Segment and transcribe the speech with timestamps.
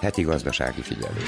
[0.00, 1.22] Heti gazdasági figyelő.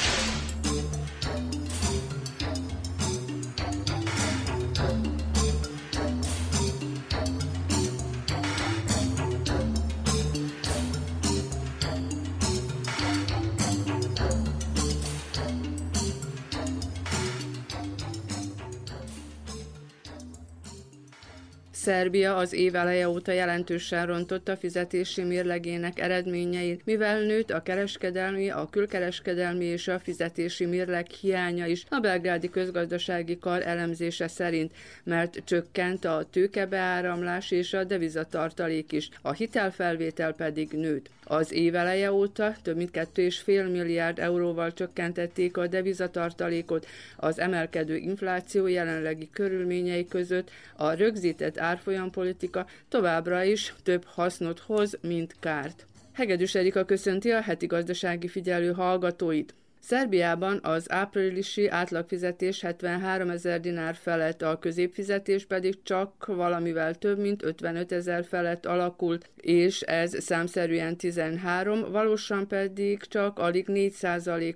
[22.01, 28.69] Szerbia az év eleje óta jelentősen rontotta fizetési mérlegének eredményeit, mivel nőtt a kereskedelmi, a
[28.71, 34.73] külkereskedelmi és a fizetési mérleg hiánya is a belgrádi közgazdasági kar elemzése szerint,
[35.05, 41.11] mert csökkent a tőkebeáramlás és a devizatartalék is, a hitelfelvétel pedig nőtt.
[41.31, 48.67] Az év eleje óta több mint 2,5 milliárd euróval csökkentették a devizatartalékot az emelkedő infláció
[48.67, 55.87] jelenlegi körülményei között a rögzített árfolyampolitika továbbra is több hasznot hoz, mint kárt.
[56.13, 59.55] Hegedűs Erika köszönti a heti gazdasági figyelő hallgatóit.
[59.81, 67.43] Szerbiában az áprilisi átlagfizetés 73 ezer dinár felett, a középfizetés pedig csak valamivel több, mint
[67.43, 73.95] 55 ezer felett alakult, és ez számszerűen 13, valósan pedig csak alig 4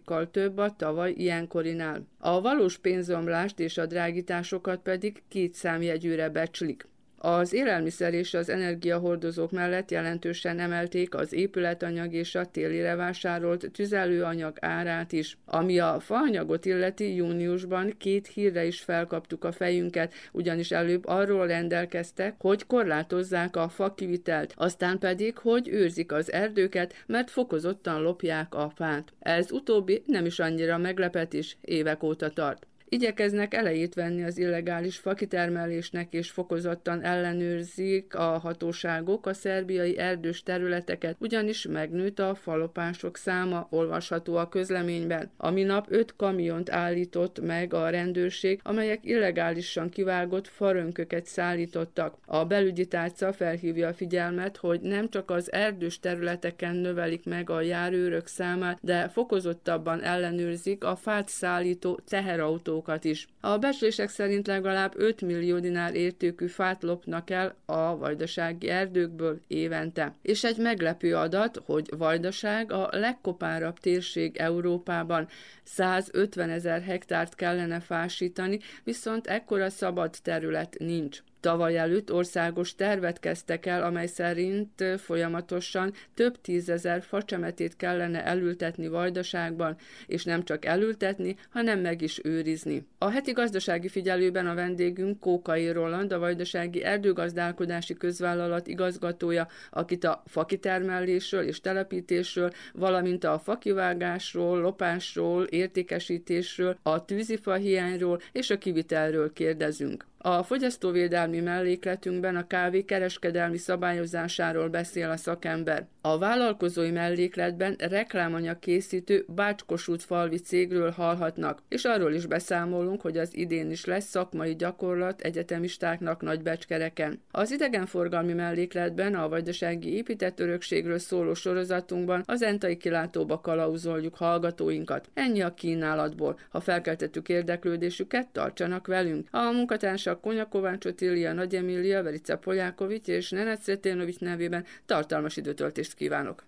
[0.04, 2.06] kal több a tavaly ilyenkorinál.
[2.18, 6.86] A valós pénzomlást és a drágításokat pedig két számjegyűre becslik.
[7.26, 14.56] Az élelmiszer és az energiahordozók mellett jelentősen emelték az épületanyag és a télire vásárolt tüzelőanyag
[14.60, 15.38] árát is.
[15.46, 22.34] Ami a faanyagot illeti, júniusban két hírre is felkaptuk a fejünket, ugyanis előbb arról rendelkeztek,
[22.38, 29.12] hogy korlátozzák a fakivitelt, aztán pedig, hogy őrzik az erdőket, mert fokozottan lopják a fát.
[29.18, 32.66] Ez utóbbi nem is annyira meglepetés, évek óta tart.
[32.94, 41.16] Igyekeznek elejét venni az illegális fakitermelésnek és fokozottan ellenőrzik a hatóságok a szerbiai erdős területeket,
[41.18, 45.30] ugyanis megnőtt a falopások száma, olvasható a közleményben.
[45.36, 52.16] A minap öt kamiont állított meg a rendőrség, amelyek illegálisan kivágott farönköket szállítottak.
[52.26, 57.60] A belügyi tárca felhívja a figyelmet, hogy nem csak az erdős területeken növelik meg a
[57.60, 63.26] járőrök számát, de fokozottabban ellenőrzik a fát szállító teherautók autókat is.
[63.40, 70.14] A becslések szerint legalább 5 millió dinár értékű fát lopnak el a vajdasági erdőkből évente.
[70.22, 75.28] És egy meglepő adat, hogy Vajdaság a legkopárabb térség Európában
[75.62, 81.22] 150 ezer hektárt kellene fásítani, viszont ekkora szabad terület nincs.
[81.44, 89.76] Tavaly előtt országos tervet kezdtek el, amely szerint folyamatosan több tízezer facsemetét kellene elültetni Vajdaságban,
[90.06, 92.86] és nem csak elültetni, hanem meg is őrizni.
[92.98, 100.22] A heti gazdasági figyelőben a vendégünk Kókai Roland, a Vajdasági Erdőgazdálkodási Közvállalat igazgatója, akit a
[100.26, 110.04] fakitermelésről és telepítésről, valamint a fakivágásról, lopásról, értékesítésről, a tűzifa hiányról és a kivitelről kérdezünk.
[110.26, 115.86] A fogyasztóvédelmi mellékletünkben a kávé kereskedelmi szabályozásáról beszél a szakember.
[116.06, 123.36] A vállalkozói mellékletben reklámanyag készítő Bácskosút falvi cégről hallhatnak, és arról is beszámolunk, hogy az
[123.36, 127.20] idén is lesz szakmai gyakorlat egyetemistáknak Nagybecskereken.
[127.30, 135.08] Az idegenforgalmi mellékletben a vajdasági épített örökségről szóló sorozatunkban az entai kilátóba kalauzoljuk hallgatóinkat.
[135.14, 136.38] Ennyi a kínálatból.
[136.48, 139.28] Ha felkeltettük érdeklődésüket, tartsanak velünk.
[139.30, 145.92] A munkatársak Konya Kovács Otília, Nagy Emília, Verica Polyákovics és Nenet Szeténovics nevében tartalmas időtöltést
[145.94, 146.44] kívánok!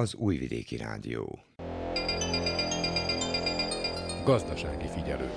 [0.00, 1.38] Az Újvidéki Rádió.
[4.24, 5.30] Gazdasági figyelő.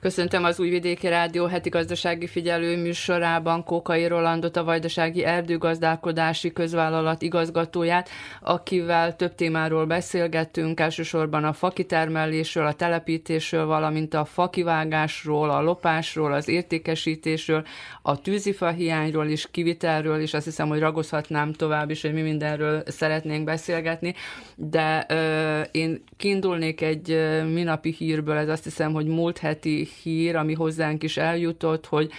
[0.00, 8.08] Köszöntöm az Újvidéki Rádió heti gazdasági figyelő műsorában Kókai Rolandot, a Vajdasági Erdőgazdálkodási Közvállalat igazgatóját,
[8.40, 16.48] akivel több témáról beszélgettünk, elsősorban a fakitermelésről, a telepítésről, valamint a fakivágásról, a lopásról, az
[16.48, 17.66] értékesítésről,
[18.02, 22.82] a tűzifa hiányról és kivitelről, és azt hiszem, hogy ragozhatnám tovább is, hogy mi mindenről
[22.86, 24.14] szeretnénk beszélgetni,
[24.54, 27.18] de ö, én kiindulnék egy
[27.52, 32.10] minapi hírből, ez azt hiszem, hogy múlt heti hír, ami hozzánk is eljutott, hogy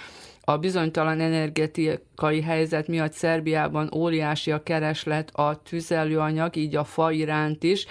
[0.50, 7.64] a bizonytalan energetikai helyzet miatt Szerbiában óriási a kereslet a tüzelőanyag, így a fa iránt
[7.64, 7.86] is,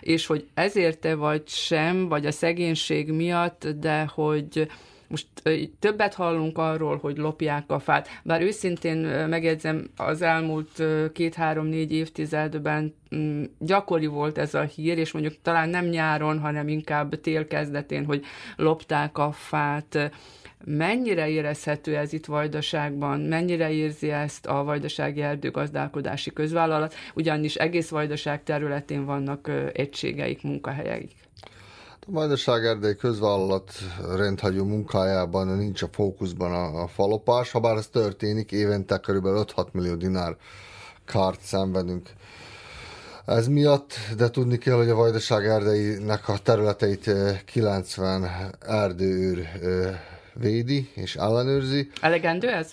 [0.00, 4.68] és hogy ezért-e vagy sem, vagy a szegénység miatt, de hogy
[5.08, 5.26] most
[5.78, 8.96] többet hallunk arról, hogy lopják a fát, bár őszintén
[9.28, 15.84] megjegyzem, az elmúlt két-három-négy évtizedben mm, gyakori volt ez a hír, és mondjuk talán nem
[15.84, 18.24] nyáron, hanem inkább tél kezdetén, hogy
[18.56, 20.10] lopták a fát.
[20.64, 23.20] Mennyire érezhető ez itt Vajdaságban?
[23.20, 26.94] Mennyire érzi ezt a Vajdasági Erdőgazdálkodási Közvállalat?
[27.14, 31.23] Ugyanis egész Vajdaság területén vannak egységeik, munkahelyeik.
[32.06, 33.72] A Vajdaság Erdély közvállalat
[34.16, 39.24] rendhagyó munkájában nincs a fókuszban a, a falopás, ha bár ez történik, évente kb.
[39.26, 40.36] 5-6 millió dinár
[41.04, 42.10] kárt szenvedünk.
[43.26, 47.10] Ez miatt, de tudni kell, hogy a Vajdaság Erdeinek a területeit
[47.44, 49.48] 90 erdőőr
[50.34, 51.90] védi és ellenőrzi.
[52.00, 52.72] Elegendő ez?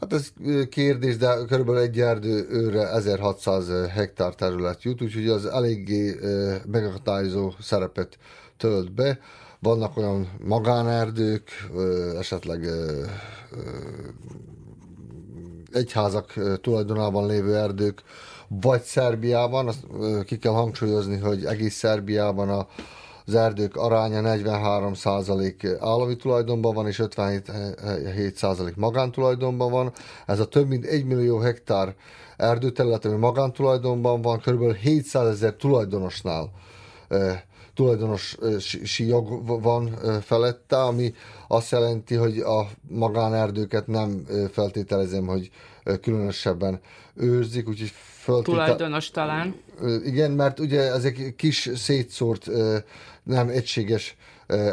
[0.00, 0.32] Hát ez
[0.68, 6.18] kérdés, de körülbelül egy erdőőre 1600 hektár terület jut, úgyhogy az eléggé
[6.66, 8.18] megakadályozó szerepet
[8.60, 9.18] tölt be.
[9.58, 11.50] Vannak olyan magánerdők,
[12.18, 12.68] esetleg
[15.72, 18.02] egyházak tulajdonában lévő erdők,
[18.48, 19.86] vagy Szerbiában, azt
[20.24, 22.66] ki kell hangsúlyozni, hogy egész Szerbiában a,
[23.26, 29.92] az erdők aránya 43% állami tulajdonban van, és 57% magántulajdonban van.
[30.26, 31.94] Ez a több mint 1 millió hektár
[32.36, 34.74] erdőterület, ami magántulajdonban van, kb.
[34.74, 36.50] 700 ezer tulajdonosnál
[37.80, 41.14] tulajdonosi jog van felette, ami
[41.48, 45.50] azt jelenti, hogy a magánerdőket nem feltételezem, hogy
[46.00, 46.80] különösebben
[47.14, 47.92] őrzik, úgyhogy
[48.22, 48.54] föltétel...
[48.54, 49.54] Tulajdonos talán.
[50.04, 52.46] Igen, mert ugye ezek kis szétszórt,
[53.22, 54.16] nem egységes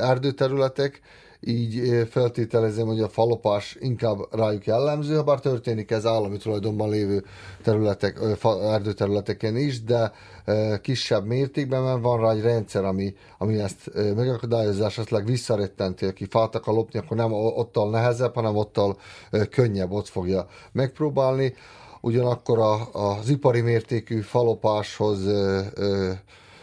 [0.02, 1.02] erdőterületek,
[1.40, 7.26] így feltételezem, hogy a falopás inkább rájuk jellemző, ha bár történik ez állami tulajdonban lévő
[7.64, 8.20] területek,
[8.62, 10.12] erdőterületeken is, de
[10.82, 16.56] kisebb mértékben, mert van rá egy rendszer, ami, ami ezt megakadályozza, esetleg visszarettenti, aki fát
[16.56, 18.98] akar lopni, akkor nem ottal nehezebb, hanem ottal
[19.50, 21.54] könnyebb, ott fogja megpróbálni.
[22.02, 25.20] Ugyanakkor a, az ipari mértékű falopáshoz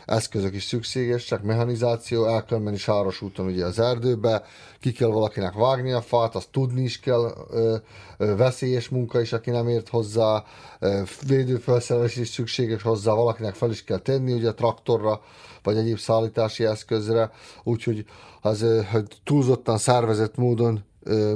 [0.07, 4.45] eszközök is szükségesek, mechanizáció, el kell menni sáros úton ugye az erdőbe,
[4.81, 7.77] ki kell valakinek vágni a fát, azt tudni is kell, ö,
[8.17, 10.45] veszélyes munka is, aki nem ért hozzá,
[10.79, 15.21] ö, védőfelszerelés is szükséges hozzá, valakinek fel is kell tenni ugye traktorra,
[15.63, 17.31] vagy egyéb szállítási eszközre,
[17.63, 18.05] úgyhogy
[18.41, 20.85] az, hogy túlzottan szervezett módon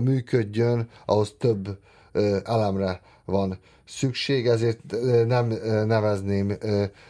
[0.00, 1.78] működjön, ahhoz több
[2.44, 4.80] elemre van szükség, ezért
[5.26, 5.46] nem
[5.86, 6.52] nevezném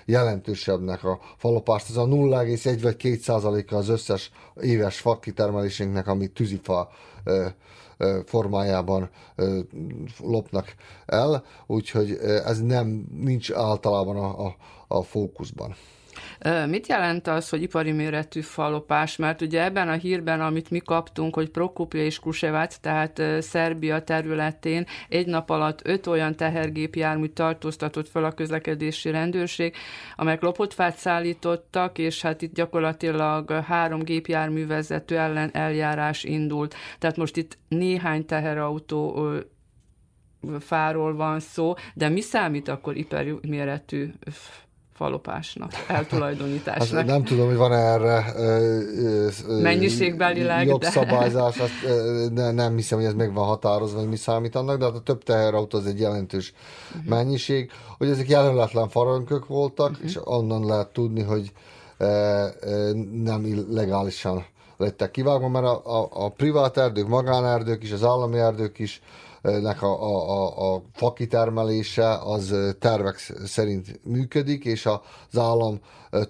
[0.05, 1.91] jelentősebbnek a falopást.
[1.91, 4.31] Ez a 0,1 vagy 2 százaléka az összes
[4.61, 6.91] éves fakitermelésünknek, amit tűzifa
[8.25, 9.11] formájában
[10.21, 10.75] lopnak
[11.07, 14.57] el, úgyhogy ez nem nincs általában a, a,
[14.89, 15.75] a fókuszban.
[16.67, 19.17] Mit jelent az, hogy ipari méretű falopás?
[19.17, 24.87] Mert ugye ebben a hírben, amit mi kaptunk, hogy Prokopja és Kusevac, tehát Szerbia területén
[25.09, 29.75] egy nap alatt öt olyan tehergépjármű tartóztatott fel a közlekedési rendőrség,
[30.17, 36.75] amelyek lopott fát szállítottak, és hát itt gyakorlatilag három gépjárművezető ellen eljárás indult.
[36.99, 39.31] Tehát most itt néhány teherautó
[40.61, 44.11] fáról van szó, de mi számít akkor ipari méretű
[44.99, 46.99] falopásnak, eltulajdonításnak.
[46.99, 48.33] Azt nem tudom, hogy van erre
[49.63, 51.63] mennyiségbelileg, jogszabályzás, de...
[51.63, 54.95] azt, ne, nem hiszem, hogy ez meg van határozva, hogy mi számít annak, de hát
[54.95, 56.53] a több teherautó az egy jelentős
[56.89, 57.09] uh-huh.
[57.09, 60.05] mennyiség, hogy ezek jelöletlen farankök voltak, uh-huh.
[60.07, 61.53] és onnan lehet tudni, hogy
[63.13, 64.45] nem illegálisan
[64.77, 69.03] lettek kivágva, mert a, a, a privát erdők, magánerdők is, az állami erdők is
[69.43, 75.81] nek a, a, a, a fakitermelése az tervek szerint működik, és az állam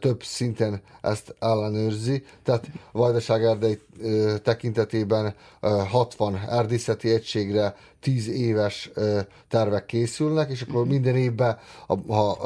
[0.00, 2.24] több szinten ezt ellenőrzi.
[2.42, 3.80] Tehát Vajdaság erdei
[4.42, 5.34] tekintetében
[5.88, 8.90] 60 erdészeti egységre 10 éves
[9.48, 11.58] tervek készülnek, és akkor minden évben,
[12.08, 12.38] ha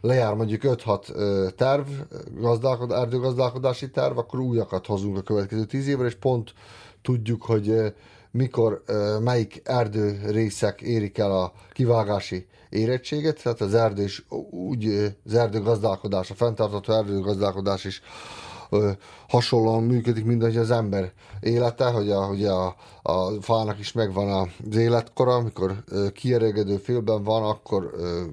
[0.00, 1.86] lejár mondjuk 5-6 terv,
[2.90, 6.54] erdőgazdálkodási terv, akkor újakat hozunk a következő 10 évre, és pont
[7.02, 7.94] tudjuk, hogy
[8.32, 8.82] mikor
[9.20, 16.30] melyik erdő részek érik el a kivágási érettséget, tehát az erdő is úgy, az erdőgazdálkodás,
[16.30, 18.02] a fenntartható erdőgazdálkodás is
[19.28, 24.50] hasonlóan működik, mint hogy az ember élete, hogy a, hogy a, a fának is megvan
[24.64, 25.84] az életkora, amikor
[26.14, 27.90] kieregedő félben van, akkor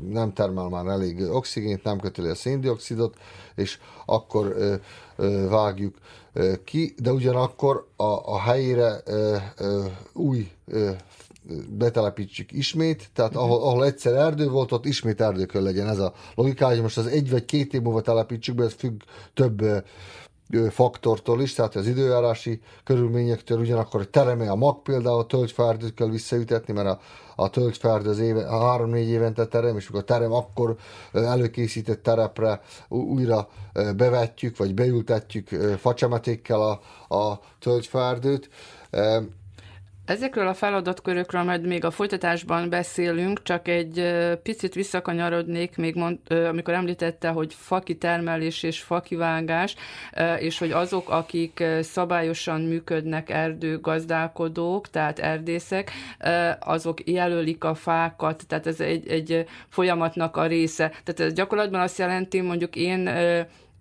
[0.09, 3.17] nem termel már elég oxigént, nem köteli a széndiokszidot,
[3.55, 4.55] és akkor
[5.49, 5.95] vágjuk
[6.63, 9.03] ki, de ugyanakkor a, a helyére
[10.13, 10.51] új
[11.69, 13.51] betelepítsük ismét, tehát uh-huh.
[13.51, 17.07] ahol, ahol egyszer erdő volt, ott ismét erdőkön legyen ez a logika, hogy most az
[17.07, 19.01] egy vagy két év múlva telepítsük be, ez függ
[19.33, 19.83] több
[20.69, 26.09] faktortól is, tehát az időjárási körülményektől, ugyanakkor hogy tereme a mag például a tölgyfárdőt kell
[26.09, 26.99] visszaütetni, mert a,
[27.39, 30.75] a tölgyfárdő az éve, három-négy évente terem, és akkor a terem akkor
[31.13, 33.47] előkészített terepre újra
[33.95, 36.81] bevetjük, vagy beültetjük facsemetékkel a,
[37.15, 38.49] a tölgyfárdőt.
[40.09, 44.13] Ezekről a feladatkörökről majd még a folytatásban beszélünk, csak egy
[44.43, 49.75] picit visszakanyarodnék, még mond, amikor említette, hogy fakitermelés és fakivágás,
[50.39, 55.91] és hogy azok, akik szabályosan működnek erdőgazdálkodók, tehát erdészek,
[56.59, 60.87] azok jelölik a fákat, tehát ez egy, egy folyamatnak a része.
[60.87, 63.09] Tehát ez gyakorlatban azt jelenti, mondjuk én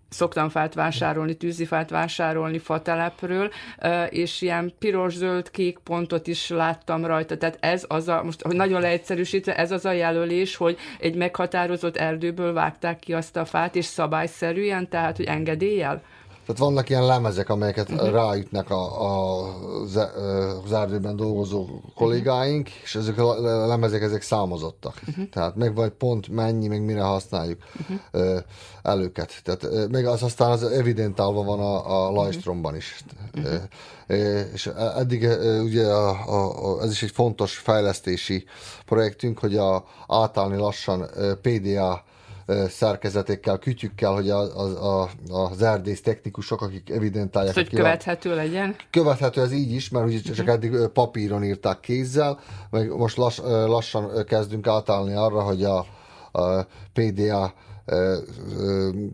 [0.09, 3.50] szoktam fát vásárolni, tűzifát vásárolni fatelepről,
[4.09, 7.37] és ilyen piros-zöld-kék pontot is láttam rajta.
[7.37, 12.53] Tehát ez az a, most nagyon leegyszerűsítve, ez az a jelölés, hogy egy meghatározott erdőből
[12.53, 16.03] vágták ki azt a fát, és szabályszerűen, tehát hogy engedéllyel?
[16.49, 18.11] Tehát vannak ilyen lemezek, amelyeket uh-huh.
[18.11, 19.45] ráütnek a, a,
[20.64, 22.83] az erdőben dolgozó kollégáink, uh-huh.
[22.83, 25.00] és ezek a lemezek ezek számozottak.
[25.09, 25.28] Uh-huh.
[25.28, 28.43] Tehát meg vagy pont mennyi, meg mire használjuk uh-huh.
[28.83, 29.43] el őket.
[29.43, 33.05] Tehát meg az aztán az evidentálva van a, a Lajstromban is.
[33.35, 33.61] Uh-huh.
[34.52, 35.28] És eddig
[35.62, 38.45] ugye a, a, a, ez is egy fontos fejlesztési
[38.87, 41.11] projektünk, hogy a, átállni lassan
[41.43, 42.07] PDA
[42.69, 47.55] szerkezetekkel, kütyükkel, hogy a, a, a, az erdész technikusok, akik evidentálják.
[47.55, 48.76] hogy követhető legyen?
[48.90, 50.55] Követhető ez így is, mert ugye csak uh-huh.
[50.55, 52.38] eddig papíron írták kézzel,
[52.71, 55.87] meg most lass, lassan kezdünk átállni arra, hogy a,
[56.33, 57.55] a PDA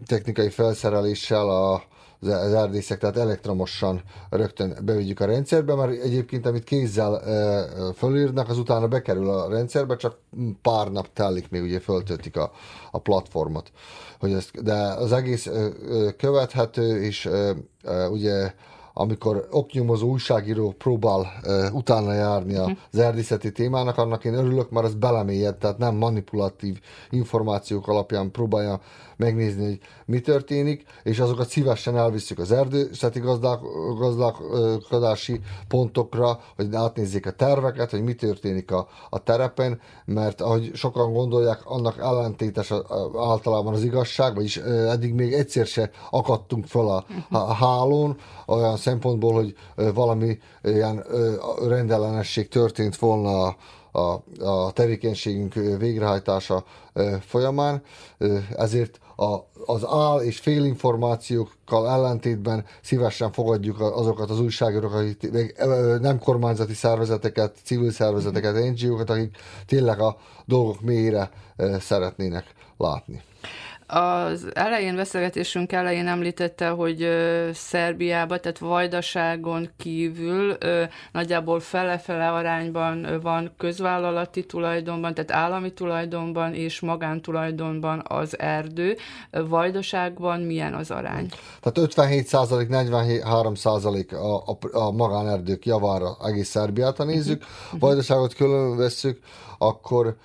[0.06, 1.82] technikai felszereléssel a,
[2.26, 7.22] az erdészek, tehát elektromosan rögtön bevigyük a rendszerbe, mert egyébként amit kézzel
[7.96, 10.16] fölírnak, az utána bekerül a rendszerbe, csak
[10.62, 12.52] pár nap telik, még ugye föltöltik a,
[12.90, 13.70] a platformot.
[14.20, 15.50] Hogy ezt, de az egész
[16.16, 17.30] követhető, és
[18.10, 18.52] ugye
[18.94, 23.00] amikor oknyomozó újságíró próbál uh, utána járni az mhm.
[23.00, 28.80] erdészeti témának, annak én örülök, mert az belemélyed, tehát nem manipulatív információk alapján próbálja
[29.16, 33.20] megnézni, hogy mi történik, és azokat szívesen elviszük az erdészeti
[33.98, 41.12] gazdálkodási pontokra, hogy átnézzék a terveket, hogy mi történik a, a terepen, mert ahogy sokan
[41.12, 42.72] gondolják, annak ellentétes
[43.18, 48.16] általában az igazság, vagyis eddig még egyszer se akadtunk fel a, a hálón,
[48.46, 49.54] olyan szempontból, hogy
[49.94, 51.04] valami ilyen
[51.68, 53.56] rendellenesség történt volna a,
[53.98, 56.64] a, a tevékenységünk végrehajtása
[57.20, 57.82] folyamán,
[58.56, 65.56] ezért a, az áll és félinformációkkal ellentétben szívesen fogadjuk azokat az újságírókat, akik
[66.00, 71.30] nem kormányzati szervezeteket, civil szervezeteket, NGO-kat, akik tényleg a dolgok mélyére
[71.78, 72.44] szeretnének
[72.76, 73.22] látni.
[73.86, 77.08] Az elején, beszélgetésünk elején említette, hogy
[77.52, 80.56] Szerbiában, tehát Vajdaságon kívül
[81.12, 88.96] nagyjából fele-fele arányban van közvállalati tulajdonban, tehát állami tulajdonban és magántulajdonban az erdő.
[89.30, 91.28] Vajdaságban milyen az arány?
[91.60, 97.42] Tehát 57 százalék, 43 százalék a, a, a magánerdők javára egész Szerbiát, ha nézzük.
[97.42, 97.80] Uh-huh.
[97.80, 99.18] Vajdaságot külön veszük,
[99.58, 100.16] akkor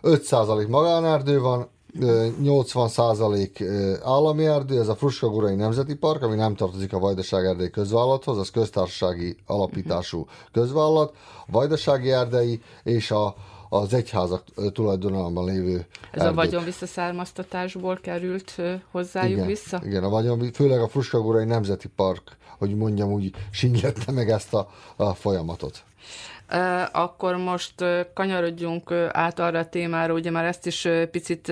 [0.00, 1.68] 5 százalék magánerdő van,
[2.00, 8.38] 80% állami erdő, ez a Fruskagurai Nemzeti Park, ami nem tartozik a Vajdaság erdei közvállalathoz,
[8.38, 11.14] az köztársasági alapítású közvállalat,
[11.46, 13.34] a Vajdasági erdei és a,
[13.68, 16.30] az egyházak tulajdonában lévő Ez erdők.
[16.30, 19.80] a vagyon visszaszármaztatásból került hozzájuk igen, vissza?
[19.84, 24.68] Igen, a vagyon, főleg a Fruskagurai Nemzeti Park, hogy mondjam úgy, singlette meg ezt a,
[24.96, 25.84] a folyamatot.
[26.92, 27.74] Akkor most
[28.14, 31.48] kanyarodjunk át arra a témára, ugye már ezt is picit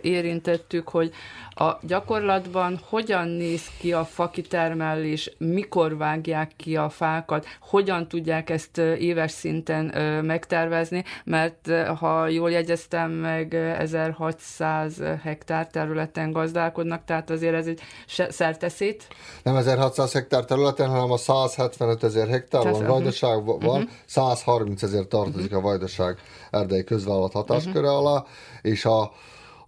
[0.00, 1.12] érintettük, hogy
[1.54, 8.78] a gyakorlatban hogyan néz ki a fakitermelés, mikor vágják ki a fákat, hogyan tudják ezt
[8.78, 9.84] éves szinten
[10.24, 17.80] megtervezni, mert ha jól jegyeztem meg, 1600 hektár területen gazdálkodnak, tehát azért ez egy
[18.28, 19.08] szerteszét.
[19.42, 23.90] Nem 1600 hektár területen, hanem a 175 ezer hektár van, vajdaság van, uh-huh.
[24.06, 25.64] 130 ezer tartozik uh-huh.
[25.64, 26.18] a vajdaság
[26.50, 28.06] erdei közvállalat hatásköre uh-huh.
[28.06, 28.24] alá,
[28.62, 29.12] és a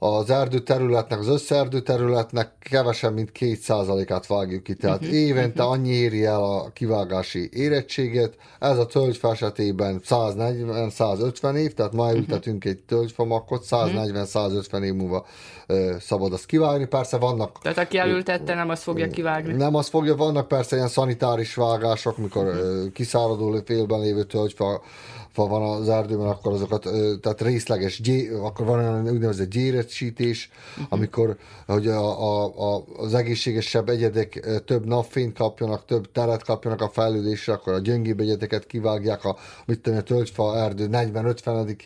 [0.04, 4.74] az erdő területnek, az összeerdő területnek kevesebb, mint 2%-át vágjuk ki.
[4.74, 5.78] Tehát uh-huh, évente uh-huh.
[5.78, 8.34] annyi éri el a kivágási érettséget.
[8.58, 12.72] Ez a tölgyfa esetében 140-150 év, tehát ma ültetünk uh-huh.
[12.72, 15.26] egy tölgyfamakot, 140-150 év múlva
[15.68, 16.86] uh, szabad azt kivágni.
[16.86, 17.58] Persze vannak...
[17.62, 19.52] Tehát aki elültette, nem azt fogja kivágni.
[19.52, 22.92] Nem azt fogja, vannak persze ilyen szanitáris vágások, mikor uh-huh.
[22.92, 24.82] kiszáradó félben lévő tölgyfa
[25.34, 26.82] fa van az erdőben, akkor azokat,
[27.20, 30.86] tehát részleges, gyé, akkor van olyan úgynevezett gyérecsítés, uh-huh.
[30.88, 31.36] amikor
[31.66, 37.52] hogy a, a, a, az egészségesebb egyedek több napfényt kapjanak, több teret kapjanak a fejlődésre,
[37.52, 39.36] akkor a gyöngébb egyedeket kivágják a,
[39.66, 41.78] mit tudom, a tölgyfa erdő 40-50.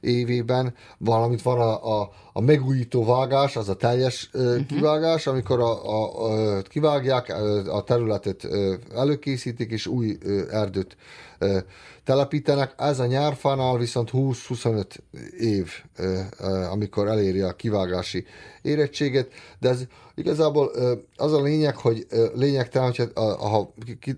[0.00, 4.66] évében, valamint van a, a, a megújító vágás, az a teljes uh-huh.
[4.66, 7.34] kivágás, amikor a, a, a, kivágják,
[7.68, 8.48] a területet
[8.94, 10.18] előkészítik, és új
[10.50, 10.96] erdőt
[12.04, 12.74] telepítenek.
[12.78, 14.84] Ez a nyárfánál viszont 20-25
[15.38, 15.72] év,
[16.70, 18.24] amikor eléri a kivágási
[18.62, 19.82] érettséget, de ez
[20.20, 20.70] igazából
[21.16, 23.72] az a lényeg, hogy lényegtelen, hogy ha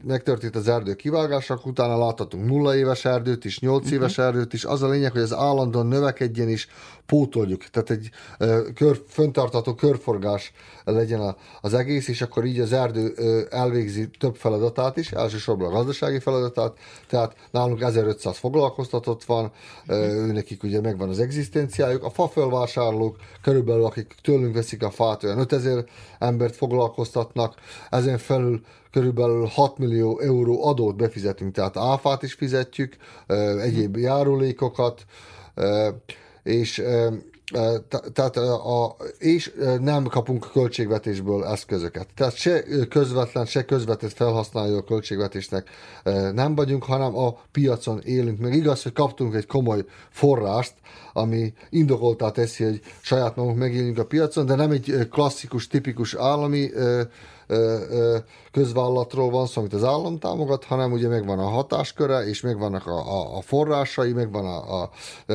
[0.04, 3.92] megtörtént az erdő kivágása, utána láthatunk nulla éves erdőt is, 8 uh-huh.
[3.92, 6.68] éves erdőt is, az a lényeg, hogy az állandóan növekedjen is,
[7.06, 8.11] pótoljuk, tehát egy
[8.75, 10.52] kör, föntartató körforgás
[10.85, 13.14] legyen az egész, és akkor így az erdő
[13.50, 16.76] elvégzi több feladatát is, elsősorban a gazdasági feladatát,
[17.09, 19.52] tehát nálunk 1500 foglalkoztatott van,
[19.88, 25.38] ő nekik ugye megvan az egzisztenciájuk, a fafölvásárlók körülbelül, akik tőlünk veszik a fát, olyan
[25.38, 25.85] 5000
[26.19, 27.55] embert foglalkoztatnak,
[27.91, 32.97] ezen felül körülbelül 6 millió euró adót befizetünk, tehát áfát is fizetjük,
[33.61, 35.05] egyéb járulékokat,
[36.43, 36.83] és
[38.13, 42.09] tehát a, és nem kapunk költségvetésből eszközöket.
[42.15, 45.69] Tehát se közvetlen, se közvetett felhasználó a költségvetésnek
[46.33, 48.39] nem vagyunk, hanem a piacon élünk.
[48.39, 50.75] Meg igaz, hogy kaptunk egy komoly forrást,
[51.13, 56.71] ami indokoltá teszi, hogy saját magunk megéljünk a piacon, de nem egy klasszikus, tipikus állami
[58.52, 63.21] közvállalatról van szó, amit az állam támogat, hanem ugye megvan a hatásköre, és megvannak a,
[63.21, 64.91] a, a forrásai, megvan a, a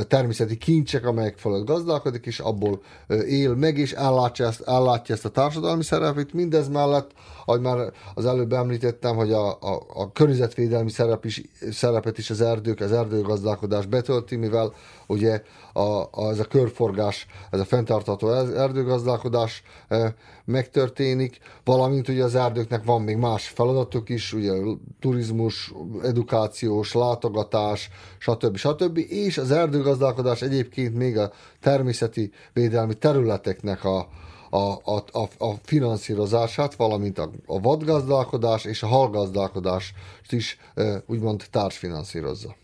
[0.08, 2.82] természeti kincsek, amelyek fölött gazdálkodik, és abból
[3.28, 6.34] él meg, és ellátja ezt, ellátja ezt a társadalmi szerepét.
[6.34, 7.12] Mindez mellett,
[7.49, 12.41] ahogy már az előbb említettem, hogy a, a, a környezetvédelmi szerep is, szerepet is az
[12.41, 14.73] erdők, az erdőgazdálkodás betölti, mivel
[15.07, 15.41] ugye
[15.73, 22.83] a, a, ez a körforgás, ez a fenntartható erdőgazdálkodás e, megtörténik, valamint ugye az erdőknek
[22.83, 24.51] van még más feladatok is, ugye
[24.99, 28.57] turizmus, edukációs, látogatás, stb.
[28.57, 28.97] stb.
[28.97, 31.31] És az erdőgazdálkodás egyébként még a
[31.62, 34.07] természeti védelmi területeknek a,
[34.49, 39.93] a, a, a, a finanszírozását, valamint a, a vadgazdálkodás és a halgazdálkodást
[40.29, 40.57] is
[41.05, 42.55] úgymond társfinanszírozza.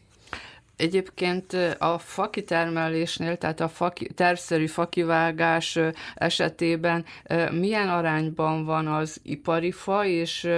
[0.76, 5.80] Egyébként a fakitermelésnél, tehát a faki, tervszerű fakivágás
[6.16, 7.06] esetében
[7.52, 10.50] milyen arányban van az ipari fa, és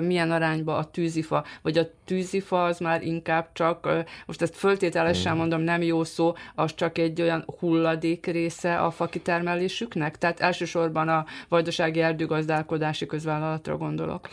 [0.00, 1.44] milyen arányban a tűzifa?
[1.62, 3.88] Vagy a tűzifa az már inkább csak,
[4.26, 5.40] most ezt föltételesen hmm.
[5.40, 10.18] mondom, nem jó szó, az csak egy olyan hulladék része a fakitermelésüknek?
[10.18, 14.28] Tehát elsősorban a vajdasági erdőgazdálkodási közvállalatra gondolok.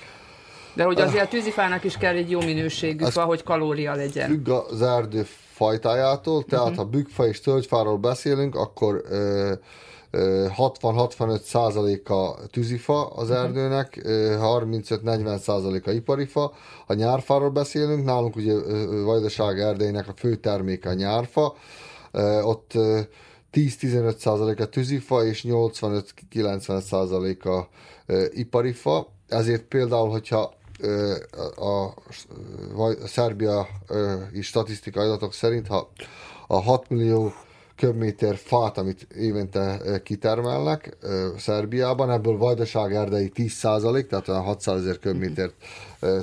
[0.73, 4.29] De hogy azért a tűzifának is kell egy jó minőségű fa, hogy kalória legyen.
[4.29, 6.83] Függ az erdő fajtájától, tehát uh-huh.
[6.83, 9.03] ha bükkfa és tölgyfáról beszélünk, akkor
[10.11, 13.45] 60-65 százaléka tűzifa az uh-huh.
[13.45, 16.53] erdőnek, 35-40 százaléka ipari fa.
[16.87, 18.53] Ha nyárfáról beszélünk, nálunk ugye
[19.03, 21.55] Vajdaság erdeinek a fő terméke a nyárfa,
[22.43, 22.71] ott
[23.53, 27.67] 10-15 százaléka tűzifa és 85-90 százaléka
[28.29, 29.07] ipari fa.
[29.27, 30.53] Ezért például, hogyha
[31.55, 31.83] a,
[32.83, 33.67] a Szerbia
[34.41, 35.89] statisztikai adatok szerint, ha
[36.47, 37.33] a 6 millió
[37.75, 40.97] köbméter fát, amit évente kitermelnek
[41.37, 45.53] Szerbiában, ebből vajdaság erdei 10% tehát olyan 600 ezer köbmétert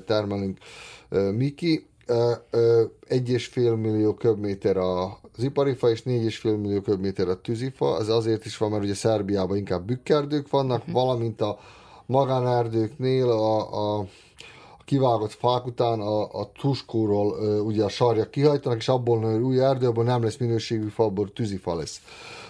[0.06, 0.58] termelünk
[1.36, 1.86] mi ki.
[3.08, 7.40] Egy és fél millió köbméter az ipari fa, és négy és fél millió köbméter a
[7.40, 7.98] tűzifa.
[8.00, 11.58] Ez azért is van, mert ugye Szerbiában inkább bükkerdők vannak, valamint a
[12.06, 14.06] magánerdőknél a, a
[14.90, 19.86] kivágott fák után a, a tuskóról ugye a sarja kihajtanak, és abból nő új erdő,
[19.86, 22.00] abból nem lesz minőségű fa, abból tűzifa lesz.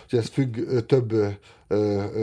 [0.04, 1.12] Úgyhogy ez függ több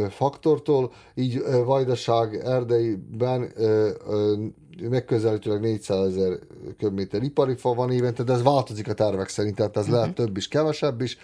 [0.10, 3.54] faktortól, így Vajdaság erdeiben
[4.90, 6.40] megközelítőleg 400 ezer
[6.78, 10.00] köbméter ipari fa van évente, de ez változik a tervek szerint, tehát ez uh-huh.
[10.00, 11.18] lehet több is, kevesebb is,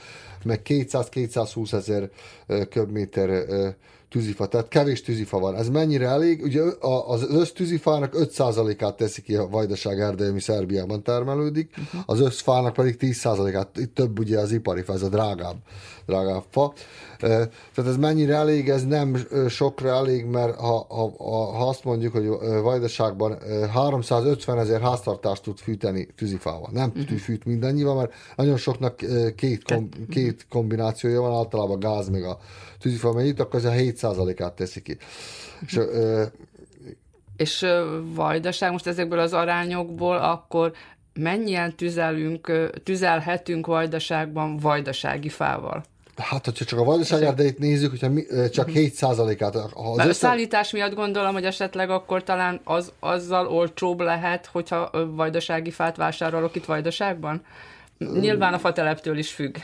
[0.43, 2.09] meg 200-220 ezer
[2.69, 3.45] köbméter
[4.13, 5.55] tűzifa, tehát kevés tűzifa van.
[5.55, 6.43] Ez mennyire elég?
[6.43, 6.61] Ugye
[7.07, 12.01] az össztűzifának 5%-át teszi ki a vajdaság erdei, ami Szerbiában termelődik, uh-huh.
[12.05, 15.55] az összfának pedig 10%-át, itt több ugye az ipari fa, ez a drágább,
[16.05, 16.73] drágább fa.
[17.19, 17.51] Tehát
[17.85, 18.69] ez mennyire elég?
[18.69, 21.13] Ez nem sokra elég, mert ha, ha,
[21.57, 22.27] ha azt mondjuk, hogy
[22.61, 23.37] Vajdaságban
[23.73, 26.69] 350 ezer háztartást tud fűteni tűzifával.
[26.71, 27.17] Nem uh-huh.
[27.17, 28.95] fűt mindannyival, mert nagyon soknak
[29.35, 32.37] két, kom, két kombinációja van, általában gáz meg a
[32.83, 34.97] tűzifa mennyit, akkor ez a 7%-át teszi ki.
[35.65, 36.23] És, ö,
[37.37, 37.65] és
[38.15, 40.71] Vajdaság most ezekből az arányokból akkor
[41.13, 45.83] mennyien tüzelünk, tüzelhetünk Vajdaságban vajdasági fával?
[46.15, 49.55] Hát, hogyha csak a vajdaság erdeit nézzük, hogyha mi, csak 7%-át.
[49.55, 50.09] Az össze...
[50.09, 55.95] A szállítás miatt gondolom, hogy esetleg akkor talán az, azzal olcsóbb lehet, hogyha vajdasági fát
[55.95, 57.41] vásárolok itt vajdaságban?
[57.97, 59.57] Nyilván a fateleptől is függ.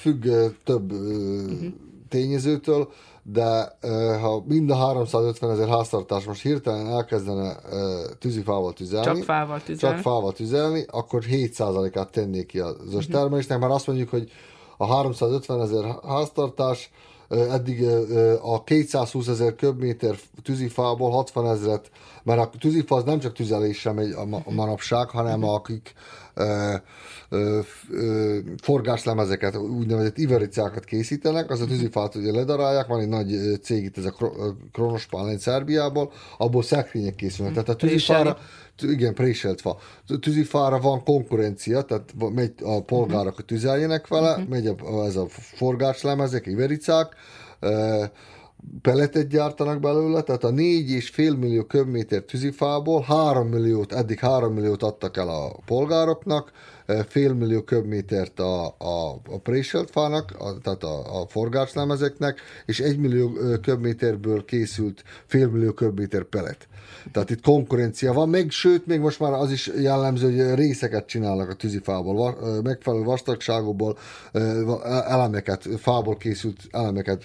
[0.00, 0.26] Függ
[0.64, 1.72] több uh-huh.
[2.08, 2.88] Tényezőtől,
[3.22, 3.76] de
[4.20, 7.56] ha mind a 350 ezer háztartás most hirtelen elkezdene
[8.18, 13.72] tűzifával tüzelni, csak fával tüzelni, csak fával tüzelni akkor 7%-át tennék ki az össztermelésnek, mert
[13.72, 14.30] azt mondjuk, hogy
[14.76, 16.90] a 350 ezer háztartás
[17.28, 17.84] eddig
[18.42, 21.90] a 220 ezer köbméter tűzifából 60 ezeret,
[22.22, 24.12] mert a tűzifa az nem csak tüzelésre megy
[24.44, 25.94] a manapság, hanem akik
[28.62, 34.04] forgáslemezeket, úgynevezett ivericákat készítenek, az a tűzifát ugye ledarálják, van egy nagy cég itt, ez
[34.04, 34.14] a
[34.72, 37.54] Kronos Pálén Szerbiából, abból szekrények készülnek.
[37.54, 38.38] Tehát a tűzifára,
[38.82, 39.76] igen, préselt fa.
[40.20, 44.48] Tűzifára van konkurencia, tehát megy a polgárok, hogy tüzeljenek vele, uh-huh.
[44.48, 47.14] megy a, ez a forgáslemezek, ivericák,
[48.82, 55.16] peletet gyártanak belőle, tehát a 4,5 millió köbméter tűzifából 3 milliót, eddig 3 milliót adtak
[55.16, 56.52] el a polgároknak,
[57.08, 62.98] fél millió köbmétert a, a, a préselt fának, a, tehát a, a forgáslemezeknek, és egy
[62.98, 66.68] millió köbméterből készült fél millió köbméter pelet.
[67.12, 71.50] Tehát itt konkurencia van, még sőt, még most már az is jellemző, hogy részeket csinálnak
[71.50, 73.98] a tűzifából, megfelelő vastagságokból
[75.06, 77.24] elemeket, fából készült elemeket,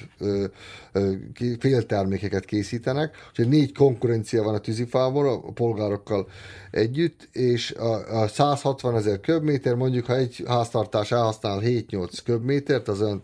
[1.59, 6.27] féltermékeket készítenek, úgyhogy négy konkurencia van a tűzifából a polgárokkal
[6.71, 7.71] együtt, és
[8.11, 13.23] a 160 ezer köbméter, mondjuk ha egy háztartás elhasznál 7-8 köbmétert, az olyan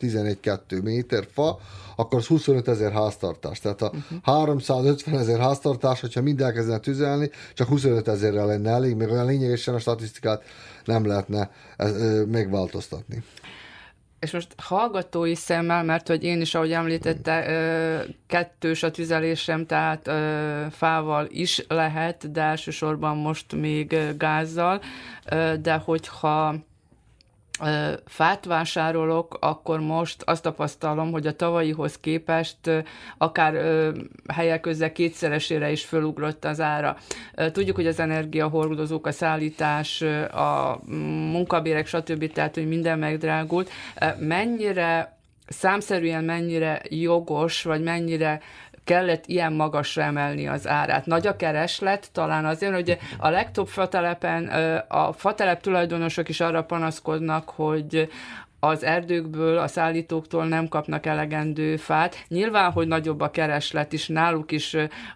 [0.00, 1.58] 11-2 méter fa,
[1.96, 3.60] akkor az 25 ezer háztartás.
[3.60, 4.18] Tehát a uh-huh.
[4.22, 9.74] 350 ezer háztartás, hogyha mind elkezdene tüzelni, csak 25 ezerrel lenne elég, még olyan lényegesen
[9.74, 10.42] a statisztikát
[10.84, 11.50] nem lehetne
[12.26, 13.22] megváltoztatni.
[14.20, 17.44] És most hallgatói szemmel, mert hogy én is, ahogy említette,
[18.26, 20.10] kettős a tüzelésem, tehát
[20.74, 24.80] fával is lehet, de elsősorban most még gázzal,
[25.60, 26.54] de hogyha
[28.06, 32.56] fát vásárolok, akkor most azt tapasztalom, hogy a tavalyihoz képest
[33.18, 33.54] akár
[34.34, 36.96] helyek közel kétszeresére is fölugrott az ára.
[37.52, 40.80] Tudjuk, hogy az energiahordozók, a szállítás, a
[41.32, 42.32] munkabérek, stb.
[42.32, 43.70] Tehát, hogy minden megdrágult.
[44.18, 45.16] Mennyire
[45.48, 48.40] számszerűen mennyire jogos, vagy mennyire
[48.86, 51.06] kellett ilyen magasra emelni az árát.
[51.06, 54.46] Nagy a kereslet, talán azért, hogy a legtöbb fatelepen
[54.88, 58.08] a fatelep tulajdonosok is arra panaszkodnak, hogy
[58.60, 62.24] az erdőkből, a szállítóktól nem kapnak elegendő fát.
[62.28, 64.74] Nyilván, hogy nagyobb a kereslet is, náluk is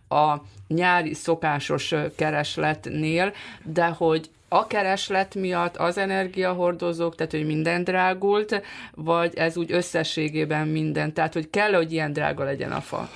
[0.09, 0.35] a
[0.69, 8.63] nyári szokásos keresletnél, de hogy a kereslet miatt az energiahordozók, tehát hogy minden drágult,
[8.95, 13.09] vagy ez úgy összességében minden, tehát hogy kell, hogy ilyen drága legyen a fa.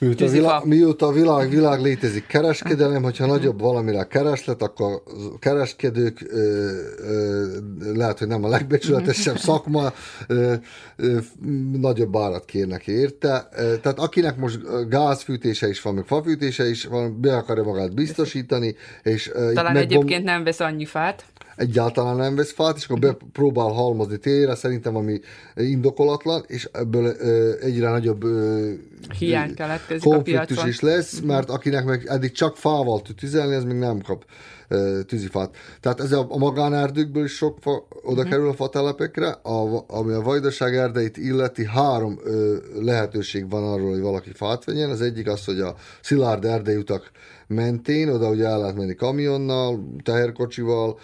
[0.00, 5.02] Mióta, a világ, mióta a világ, világ létezik kereskedelem, hogyha nagyobb valamire kereslet, akkor
[5.38, 6.38] kereskedők ö,
[6.98, 7.56] ö,
[7.94, 9.92] lehet, hogy nem a legbecsületesebb szakma,
[10.26, 10.54] ö,
[10.96, 11.18] ö,
[11.72, 13.48] nagyobb árat kérnek érte.
[13.82, 19.32] Tehát akinek most gázfűtése is van, meg fafűtése is van, be akarja magát biztosítani, és
[19.54, 21.24] Talán egyébként nem vesz annyi fát.
[21.60, 25.20] Egyáltalán nem vesz fát, és akkor bepróbál halmozni télre, szerintem ami
[25.54, 28.70] indokolatlan, és ebből ö, egyre nagyobb ö,
[29.18, 30.68] hiány keletkezik konfliktus a piacon.
[30.68, 34.24] is lesz, mert akinek meg eddig csak fával tud tüzelni, ez még nem kap
[34.68, 35.56] ö, tűzifát.
[35.80, 40.20] Tehát ez a, a magánerdőkből is sok fa oda kerül a fatelepekre, a, ami a
[40.20, 44.90] vajdaság erdeit illeti, három ö, lehetőség van arról, hogy valaki fát vegyen.
[44.90, 47.10] Az egyik az, hogy a szilárd erdeiutak
[47.46, 50.98] mentén, oda ugye el lehet menni kamionnal, teherkocsival,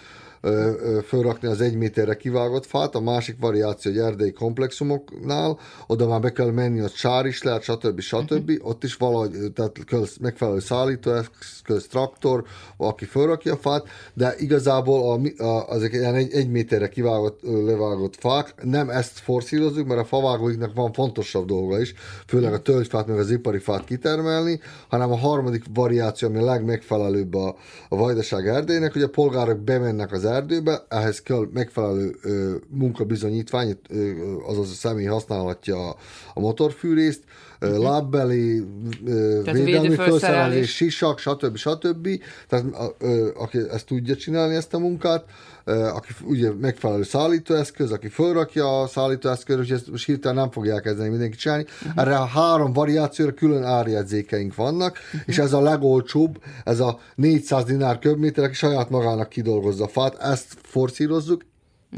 [1.05, 6.31] fölrakni az egy méterre kivágott fát, a másik variáció, hogy erdei komplexumoknál, oda már be
[6.31, 7.99] kell menni, ott sár is lehet, stb.
[7.99, 8.51] stb.
[8.61, 9.77] Ott is valahogy, tehát
[10.21, 12.43] megfelelő szállítóeszköz, traktor,
[12.77, 18.15] aki fölrakja a fát, de igazából a, a, azok ilyen egy, egy méterre kivágott, levágott
[18.19, 21.93] fák, nem ezt forszírozzuk, mert a favágóiknak van fontosabb dolga is,
[22.27, 27.33] főleg a tölgyfát, meg az ipari fát kitermelni, hanem a harmadik variáció, ami a legmegfelelőbb
[27.33, 27.55] a,
[27.89, 34.11] a vajdaság erdélynek, hogy a polgárok bemennek az erdőbe, ehhez kell megfelelő ö, munkabizonyítvány, ö,
[34.45, 35.95] azaz a személy használhatja a,
[36.33, 37.23] a motorfűrészt,
[37.59, 38.63] ö, lábbeli,
[39.05, 41.57] ö, védelmi felszerelés, sisak, stb.
[41.57, 42.07] stb.
[42.49, 42.95] Tehát a,
[43.35, 45.25] aki ezt tudja csinálni, ezt a munkát,
[45.67, 51.09] aki ugye megfelelő szállítóeszköz, aki fölrakja a szállítóeszköz, hogy ezt most hirtelen nem fogják kezdeni
[51.09, 51.63] mindenki csinálni.
[51.63, 52.01] Uh-huh.
[52.01, 55.21] Erre a három variációra külön árjegyzékeink vannak, uh-huh.
[55.25, 60.17] és ez a legolcsóbb, ez a 400 dinár köbméter, aki saját magának kidolgozza a fát,
[60.21, 61.41] ezt forszírozzuk,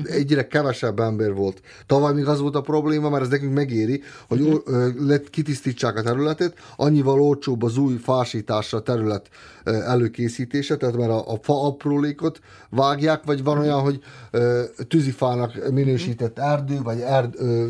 [0.03, 1.61] egyre kevesebb ember volt.
[1.85, 4.89] Tavaly még az volt a probléma, mert ez nekünk megéri, hogy uh-huh.
[4.99, 9.29] lett, kitisztítsák a területet, annyival olcsóbb az új fásításra a terület
[9.63, 16.39] előkészítése, tehát mert a, a fa aprólékot vágják, vagy van olyan, hogy ö, tűzifának minősített
[16.39, 17.69] erdő, vagy erd, ö,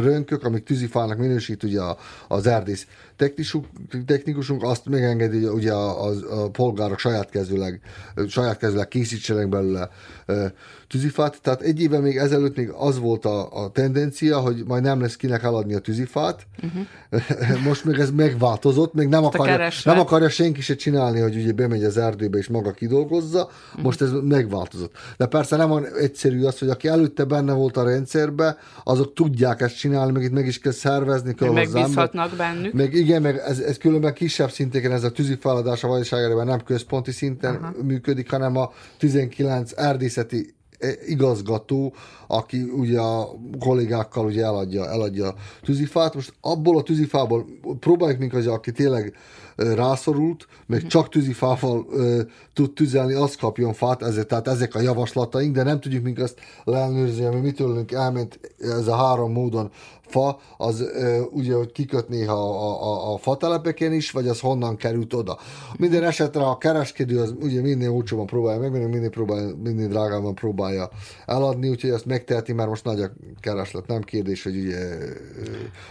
[0.00, 1.80] rönkök, amik tűzifának minősít ugye
[2.28, 3.66] az erdész technikusunk,
[4.06, 7.80] technikusunk azt megengedi, hogy ugye a, a, a polgárok saját kezűleg,
[8.28, 9.88] saját kezűleg készítsenek belőle
[10.26, 10.46] ö,
[10.92, 11.40] tűzifát.
[11.42, 15.16] Tehát egy éve még ezelőtt még az volt a, a tendencia, hogy majd nem lesz
[15.16, 16.46] kinek eladni a tűzifát.
[16.62, 17.62] Uh-huh.
[17.68, 21.52] Most még ez megváltozott, még nem Ezt akarja, nem akarja senki se csinálni, hogy ugye
[21.52, 23.48] bemegy az erdőbe és maga kidolgozza.
[23.82, 24.92] Most ez megváltozott.
[25.16, 29.60] De persze nem olyan egyszerű az, hogy aki előtte benne volt a rendszerbe, azok tudják
[29.60, 31.34] ezt csinálni, meg itt meg is kell szervezni.
[31.34, 31.52] Kell.
[31.52, 32.72] Megbízhatnak bennük.
[32.72, 37.10] Meg igen, meg ez, ez különben kisebb szinteken, ez a tűzifeladás a vajdaságában nem központi
[37.10, 37.72] szinten Aha.
[37.82, 41.94] működik, hanem a 19 erdészeti eh, igazgató,
[42.26, 46.14] aki ugye a kollégákkal ugye eladja, eladja a tűzifát.
[46.14, 47.46] Most abból a tűzifából
[47.80, 49.14] próbáljuk mink, hogy aki tényleg
[49.56, 52.20] ö, rászorult, meg csak tűzifával ö,
[52.52, 56.40] tud tüzelni, az kapjon fát, ezért, tehát ezek a javaslataink, de nem tudjuk mink azt
[56.64, 59.70] leellenőrizni, ami mitőlünk elment ez a három módon
[60.12, 64.76] fa, az ö, ugye, hogy kikötné a, a, a, a fatelepeken is, vagy az honnan
[64.76, 65.38] került oda.
[65.78, 70.90] Minden esetre a kereskedő az ugye minél olcsóban próbálja megvenni, minél, próbálja, minél drágában próbálja
[71.26, 74.78] eladni, úgyhogy ezt megteheti, mert most nagy a kereslet, nem kérdés, hogy ugye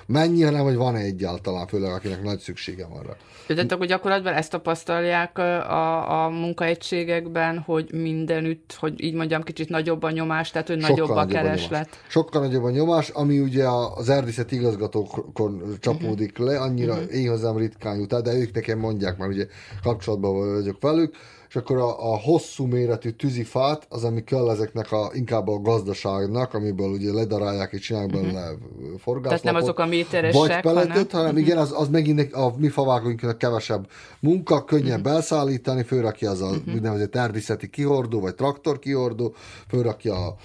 [0.05, 3.13] mennyi, hanem hogy van-e egyáltalán, főleg akinek nagy szüksége van rá.
[3.47, 10.03] Tehát akkor gyakorlatban ezt tapasztalják a, a munkaegységekben, hogy mindenütt, hogy így mondjam, kicsit nagyobb
[10.03, 11.69] a nyomás, tehát hogy nagyobb a kereslet.
[11.69, 11.87] nyomás.
[12.07, 17.15] Sokkal nagyobb a nyomás, ami ugye az erdészeti igazgatókon csapódik le, annyira uh-huh.
[17.15, 19.47] én hozzám ritkán jut el, de ők nekem mondják, mert ugye
[19.83, 21.15] kapcsolatban vagyok velük,
[21.51, 26.53] és akkor a, a hosszú méretű tűzifát, az, ami kell ezeknek a, inkább a gazdaságnak,
[26.53, 28.99] amiből ugye ledarálják és csinálják belőle uh-huh.
[28.99, 29.23] forgászlapot.
[29.23, 32.69] Tehát nem azok a méteresek, Vagy peletet, hanem- hanem igen, az, az megint a mi
[32.69, 33.87] favágóinknak kevesebb
[34.19, 35.13] munka, könnyebb uh-huh.
[35.13, 36.73] elszállítani, főrakja az a uh-huh.
[36.73, 39.33] úgynevezett erdészeti kihordó, vagy traktor kihordó,
[39.67, 40.35] főrakja a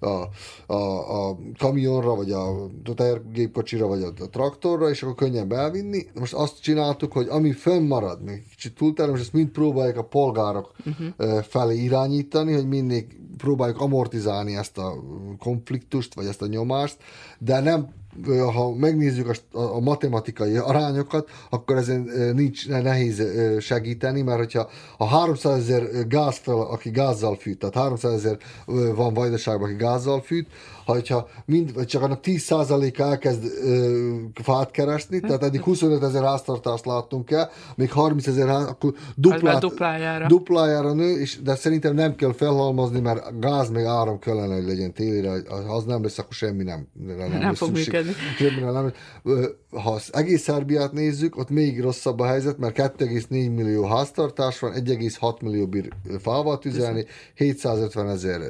[0.00, 0.28] a,
[0.72, 6.06] a, a kamionra, vagy a tehergépkocsira, vagy a, a traktorra, és akkor könnyebb elvinni.
[6.14, 10.72] Most azt csináltuk, hogy ami fönnmarad, még kicsit túlterem, és ezt mind próbálják a polgárok
[10.84, 11.42] uh-huh.
[11.42, 14.94] felé irányítani, hogy mindig próbáljuk amortizálni ezt a
[15.38, 16.96] konfliktust, vagy ezt a nyomást,
[17.38, 17.88] de nem
[18.54, 23.22] ha megnézzük a, a matematikai arányokat, akkor ezen nincs nehéz
[23.60, 28.38] segíteni, mert hogyha a 300 ezer gáz fel, aki gázzal fűt, tehát 300 ezer
[28.94, 30.46] van vajdaságban, aki gázzal fűt,
[30.90, 36.86] hogyha mind, vagy csak annak 10%-a elkezd ö, fát keresni, tehát eddig 25 ezer háztartást
[36.86, 40.26] láttunk el, még 30 ezer ház, akkor duplát, duplájára.
[40.26, 44.92] duplájára nő, és, de szerintem nem kell felhalmozni, mert gáz meg áram kellene, hogy legyen
[44.92, 45.32] télire,
[45.68, 47.92] az nem lesz, akkor semmi nem, nem, Nem fog szükség.
[47.92, 48.12] működni.
[48.36, 48.92] Semmire nem.
[49.70, 54.72] Ha az egész Szerbiát nézzük, ott még rosszabb a helyzet, mert 2,4 millió háztartás van,
[54.72, 55.88] 1,6 millió bír
[56.20, 58.40] fával tüzelni, 750 ezer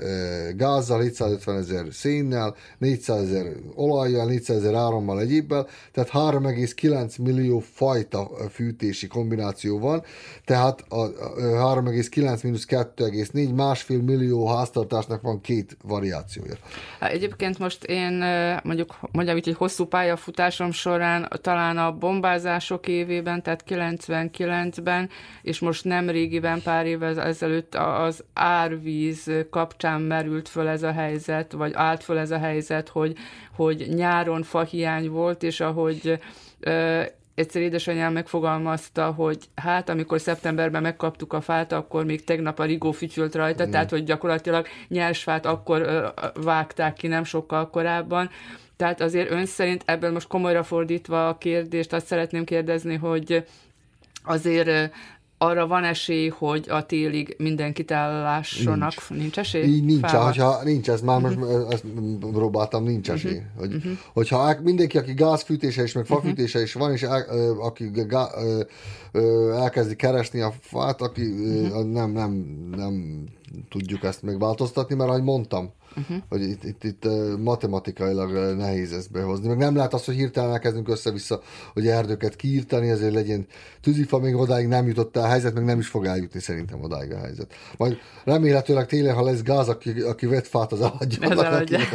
[0.57, 7.59] gázzal, 750 ezer szénnel, szénnel, 400 ezer olajjal, 400 ezer árammal egyébbel, tehát 3,9 millió
[7.59, 10.03] fajta fűtési kombináció van,
[10.45, 16.55] tehát a 3,9 mínusz 2,4 másfél millió háztartásnak van két variációja.
[17.01, 18.25] Egyébként most én
[18.63, 25.09] mondjuk mondjam így, hogy hosszú pályafutásom során talán a bombázások évében, tehát 99-ben,
[25.43, 31.53] és most nem régiben pár évvel ezelőtt az árvíz kapcsán merült föl ez a helyzet,
[31.53, 33.17] vagy állt föl ez a helyzet, hogy,
[33.57, 36.19] hogy nyáron fahiány volt, és ahogy
[37.35, 42.93] egyszer édesanyám megfogalmazta, hogy hát amikor szeptemberben megkaptuk a fát, akkor még tegnap a rigó
[42.93, 43.71] fütyült rajta, mm.
[43.71, 46.07] tehát hogy gyakorlatilag nyersfát akkor ö,
[46.43, 48.31] vágták ki, nem sokkal korábban.
[48.77, 53.45] Tehát azért ön szerint ebből most komolyra fordítva a kérdést, azt szeretném kérdezni, hogy
[54.25, 54.93] azért
[55.43, 58.93] arra van esély, hogy a télig mindenkit ellássanak?
[59.09, 59.63] Nincs, nincs esély?
[59.63, 61.39] Így nincs, hogyha nincs, ez már uh-huh.
[61.39, 61.85] most ezt
[62.21, 63.17] próbáltam, nincs mhm.
[63.17, 63.37] esély.
[63.37, 63.59] Uh-huh.
[63.59, 63.93] Hogy, uh-huh.
[64.13, 66.13] Hogyha mindenki, aki gázfűtése is, meg mhm.
[66.13, 66.63] fafűtése uh-huh.
[66.63, 67.07] is van, és
[67.61, 68.29] aki gá,
[69.53, 71.85] elkezdi keresni a fát, aki uh-huh.
[71.85, 72.33] nem, nem,
[72.77, 73.25] nem
[73.69, 76.17] tudjuk ezt megváltoztatni, mert ahogy mondtam, uh-huh.
[76.29, 79.49] hogy itt, itt, itt matematikailag nehéz ezt behozni.
[79.49, 81.41] Meg nem lehet az, hogy hirtelen elkezdünk össze-vissza,
[81.73, 83.47] hogy erdőket kiírtani, ezért legyen
[83.81, 87.13] tűzifa, még odáig nem jutott el a helyzet, meg nem is fog eljutni szerintem odáig
[87.13, 87.55] a helyzet.
[87.77, 91.29] Majd remélhetőleg tényleg, ha lesz gáz, aki, aki vett fát, az eladja.
[91.29, 91.79] Az eladja.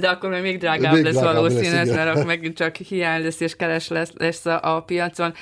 [0.00, 3.40] De akkor még, még drágább még lesz drágább valószínűleg, mert akkor megint csak hiány lesz
[3.40, 5.32] és keres lesz, lesz a, a piacon.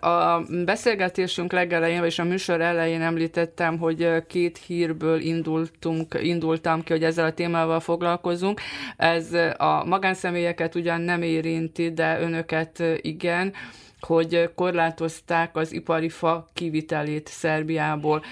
[0.00, 7.04] A beszélgetésünk legelején, és a műsor elején említettem, hogy két hírből indultunk, indultam ki, hogy
[7.04, 8.60] ezzel a témával foglalkozunk.
[8.96, 13.52] Ez a magánszemélyeket ugyan nem érinti, de önöket igen
[14.00, 18.22] hogy korlátozták az ipari fa kivitelét Szerbiából.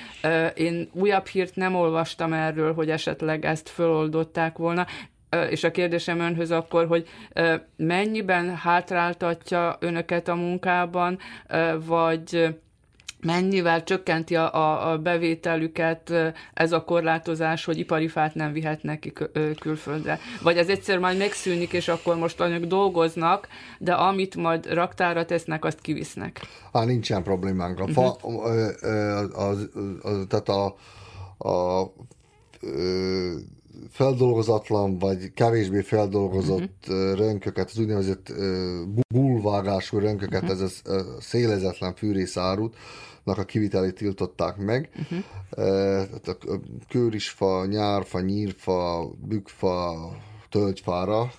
[0.55, 4.87] Én újabb hírt nem olvastam erről, hogy esetleg ezt föloldották volna,
[5.51, 7.09] és a kérdésem önhöz akkor, hogy
[7.77, 11.19] mennyiben hátráltatja önöket a munkában,
[11.87, 12.57] vagy
[13.21, 16.13] mennyivel csökkenti a, a, a bevételüket
[16.55, 19.13] ez a korlátozás, hogy ipari fát nem vihetnek ki
[19.61, 20.19] külföldre.
[20.43, 25.65] Vagy ez egyszer majd megszűnik, és akkor most anyag dolgoznak, de amit majd raktára tesznek,
[25.65, 26.41] azt kivisznek.
[26.73, 27.81] Á, nincsen problémánk.
[27.81, 28.45] A fa, uh-huh.
[28.45, 29.69] az, az,
[30.03, 30.75] az, tehát a,
[31.49, 31.93] a,
[33.91, 37.17] feldolgozatlan, vagy kevésbé feldolgozott uh-huh.
[37.17, 38.33] rönköket, az úgynevezett
[39.09, 40.61] bulvágású rönköket, uh-huh.
[40.63, 42.75] ez a szélezetlen fűrészárút,
[43.37, 44.91] a kivitelét tiltották meg.
[44.97, 46.49] Uh-huh.
[46.89, 50.11] kőrisfa, nyárfa, nyírfa, bükfa,
[50.49, 51.31] tölgyfára.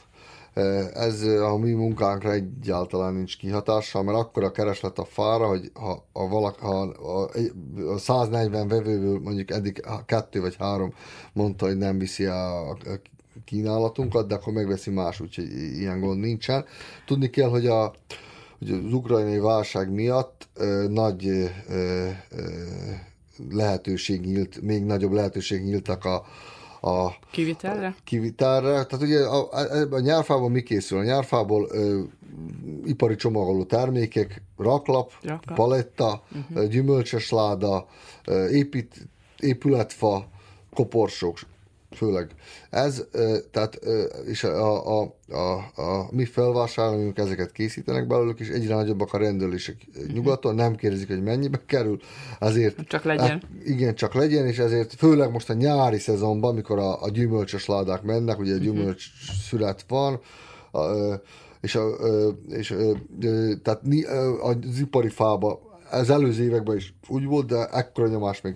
[0.93, 6.05] Ez a mi munkánkra egyáltalán nincs kihatással, mert akkor a kereslet a fára, hogy ha,
[6.11, 7.29] a, valak, ha a,
[7.93, 10.93] a 140 vevőből mondjuk eddig kettő vagy három
[11.33, 12.75] mondta, hogy nem viszi a, a
[13.45, 16.65] kínálatunkat, de akkor megveszi más, úgyhogy ilyen gond nincsen.
[17.05, 17.93] Tudni kell, hogy a,
[18.59, 22.09] hogy az ukrajnai válság miatt ö, nagy ö, ö,
[23.49, 26.25] lehetőség nyílt, még nagyobb lehetőség nyíltak a,
[26.81, 27.95] a kivitelre?
[28.03, 28.85] kivitelre.
[28.85, 30.99] Tehát ugye a, a, a nyárfából mi készül?
[30.99, 32.01] A nyárfából ö,
[32.85, 35.57] ipari csomagoló termékek, raklap, raklap.
[35.57, 36.67] paletta, uh-huh.
[36.67, 37.87] gyümölcsös láda,
[38.51, 39.07] épít,
[39.39, 40.27] épületfa,
[40.73, 41.39] koporsók,
[41.91, 42.31] főleg.
[42.69, 43.03] Ez,
[43.51, 43.79] tehát,
[44.25, 49.75] és a, a, a, a mi felvásárlóink ezeket készítenek belőlük, és egyre nagyobbak a rendelések
[50.13, 51.99] nyugaton, nem kérdezik, hogy mennyibe kerül,
[52.39, 52.87] azért...
[52.87, 53.27] Csak legyen.
[53.27, 57.65] Hát, igen, csak legyen, és ezért főleg most a nyári szezonban, mikor a, a gyümölcsös
[57.65, 58.63] ládák mennek, ugye a mhm.
[58.63, 59.05] gyümölcs
[59.47, 60.19] szület van,
[60.71, 60.81] a,
[61.61, 61.87] és, a,
[62.49, 62.75] és a,
[63.61, 63.81] tehát
[64.41, 68.55] az ipari fába az előző években is úgy volt, de ekkora nyomás még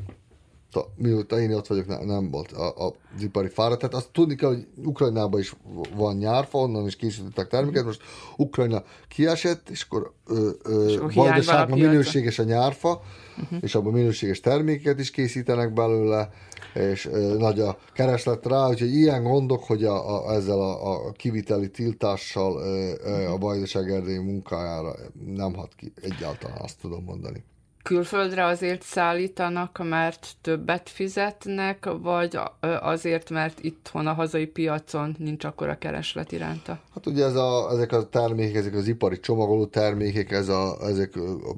[0.95, 3.77] mióta én ott vagyok, nem, nem volt a, a, az ipari fára.
[3.77, 5.55] Tehát azt tudni kell, hogy Ukrajnában is
[5.95, 7.86] van nyárfa, onnan is készítettek terméket.
[7.86, 8.01] Most
[8.38, 13.01] Ukrajna kiesett, és akkor ö, ö, vajdaságban minőséges a nyárfa,
[13.41, 13.59] uh-huh.
[13.62, 16.29] és abban minőséges termékeket is készítenek belőle,
[16.73, 21.12] és ö, nagy a kereslet rá, úgyhogy ilyen gondok, hogy a, a, ezzel a, a
[21.12, 27.43] kiviteli tiltással ö, ö, a vajdaság erdélyi munkájára nem hat ki egyáltalán, azt tudom mondani
[27.84, 32.39] külföldre azért szállítanak, mert többet fizetnek, vagy
[32.82, 36.80] azért, mert itthon a hazai piacon nincs akkora kereslet iránta?
[36.93, 41.15] Hát ugye ez a, ezek a termékek, ezek az ipari csomagoló termékek, ez a, ezek
[41.15, 41.50] a,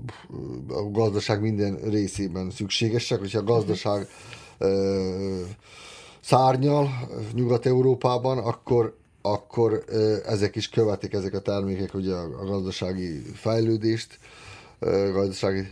[0.67, 4.07] a gazdaság minden részében szükségesek, hogyha a gazdaság
[4.57, 5.41] ö,
[6.19, 6.89] szárnyal
[7.33, 9.83] Nyugat-Európában, akkor akkor
[10.25, 14.19] ezek is követik, ezek a termékek ugye a, gazdasági fejlődést,
[15.13, 15.67] gazdasági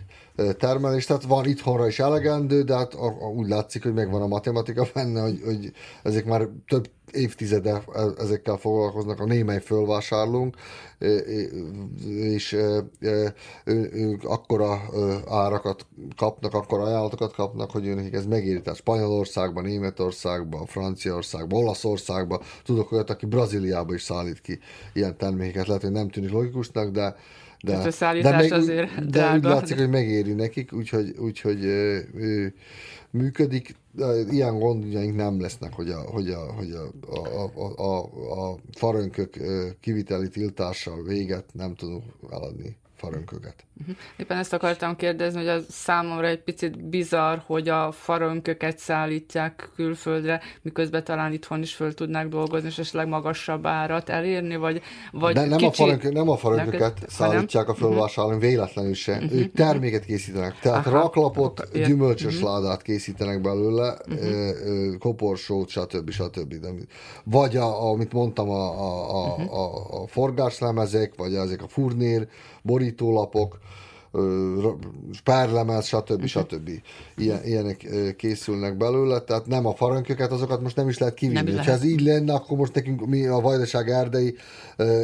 [0.57, 2.95] termelés, tehát van itthonra is elegendő, de hát
[3.35, 5.71] úgy látszik, hogy megvan a matematika benne, hogy, hogy
[6.03, 7.83] ezek már több évtizede
[8.17, 10.55] ezekkel foglalkoznak, a némely fölvásárlunk,
[12.05, 12.57] és
[13.93, 14.81] ők akkora
[15.27, 18.61] árakat kapnak, akkora ajánlatokat kapnak, hogy nekik ez megéri.
[18.61, 24.59] Tehát Spanyolországban, Németországban, Franciaországban, Olaszországban, tudok olyat, aki Brazíliába is szállít ki
[24.93, 25.67] ilyen termékeket.
[25.67, 27.15] Lehet, hogy nem tűnik logikusnak, de
[27.63, 29.35] de, Tehát a szállítás de meg, azért de drága.
[29.37, 32.47] úgy látszik, hogy megéri nekik, úgyhogy, úgyhogy ö, ö,
[33.09, 33.75] működik.
[34.29, 39.37] Ilyen gondjaink nem lesznek, hogy a, hogy a, hogy a, a, a, a, a farönkök
[39.79, 43.65] kiviteli tiltással véget nem tudunk eladni farönköket.
[43.81, 43.95] Uh-huh.
[44.17, 50.41] Éppen ezt akartam kérdezni, hogy az számomra egy picit bizarr, hogy a farönköket szállítják külföldre,
[50.61, 55.45] miközben talán itthon is föl tudnák dolgozni, és esetleg magasabb árat elérni, vagy, vagy De
[55.45, 55.65] nem, kicsi...
[55.65, 58.49] a farönkö, nem a farönköket nem, szállítják a fölvásárlón, uh-huh.
[58.49, 59.13] véletlenül se.
[59.13, 59.33] Uh-huh.
[59.33, 60.59] Ők terméket készítenek.
[60.59, 60.99] Tehát Aha.
[60.99, 61.85] raklapot, Aha.
[61.85, 62.49] gyümölcsös uh-huh.
[62.49, 64.97] ládát készítenek belőle, uh-huh.
[64.97, 66.09] koporsót, stb.
[66.09, 66.55] stb.
[67.23, 72.27] Vagy, a, amit mondtam, a, a, a, a, a forgáslemezek, vagy ezek a furnér,
[72.61, 73.61] borítólapok,
[75.11, 76.25] spárlemez, stb.
[76.25, 76.69] stb.
[77.15, 77.87] Ilyen, ilyenek
[78.17, 81.55] készülnek belőle, tehát nem a farönköket, azokat most nem is lehet kivinni.
[81.55, 84.35] Ha ez így lenne, akkor most nekünk mi a vajdaság erdei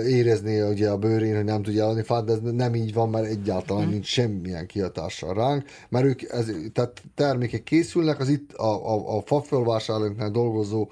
[0.08, 3.26] érezni ugye a bőrén, hogy nem tudja eladni fát, de ez nem így van, mert
[3.26, 3.92] egyáltalán hmm.
[3.92, 9.22] nincs semmilyen kihatással ránk, mert ők, ez, tehát termékek készülnek, az itt a, a, a
[9.26, 10.90] fafölvásárlóknál dolgozó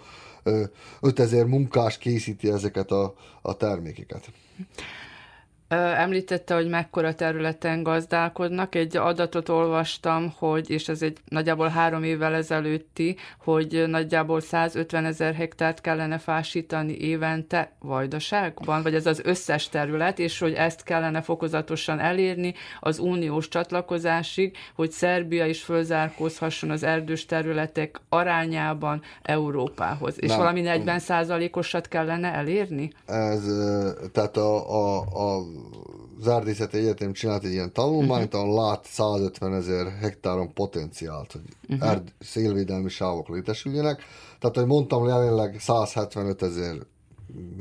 [1.01, 4.31] 5000 munkás készíti ezeket a, a termékeket.
[5.67, 8.75] Említette, hogy mekkora területen gazdálkodnak.
[8.75, 15.33] Egy adatot olvastam, hogy, és ez egy nagyjából három évvel ezelőtti, hogy nagyjából 150 ezer
[15.33, 21.99] hektárt kellene fásítani évente vajdaságban, vagy ez az összes terület, és hogy ezt kellene fokozatosan
[21.99, 30.15] elérni az uniós csatlakozásig, hogy Szerbia is fölzárkózhasson az erdős területek arányában Európához.
[30.21, 30.37] És Nem.
[30.37, 32.91] valami 40 százalékosat kellene elérni?
[33.05, 33.43] Ez,
[34.11, 35.41] tehát a, a, a
[36.19, 38.49] az Erdészeti Egyetem csinált egy ilyen tanulmányt, uh-huh.
[38.49, 41.89] ahol lát 150 ezer hektáron potenciált, hogy uh-huh.
[41.89, 44.01] erd, szélvédelmi sávok létesüljenek.
[44.39, 46.75] Tehát, hogy mondtam, jelenleg 175 ezer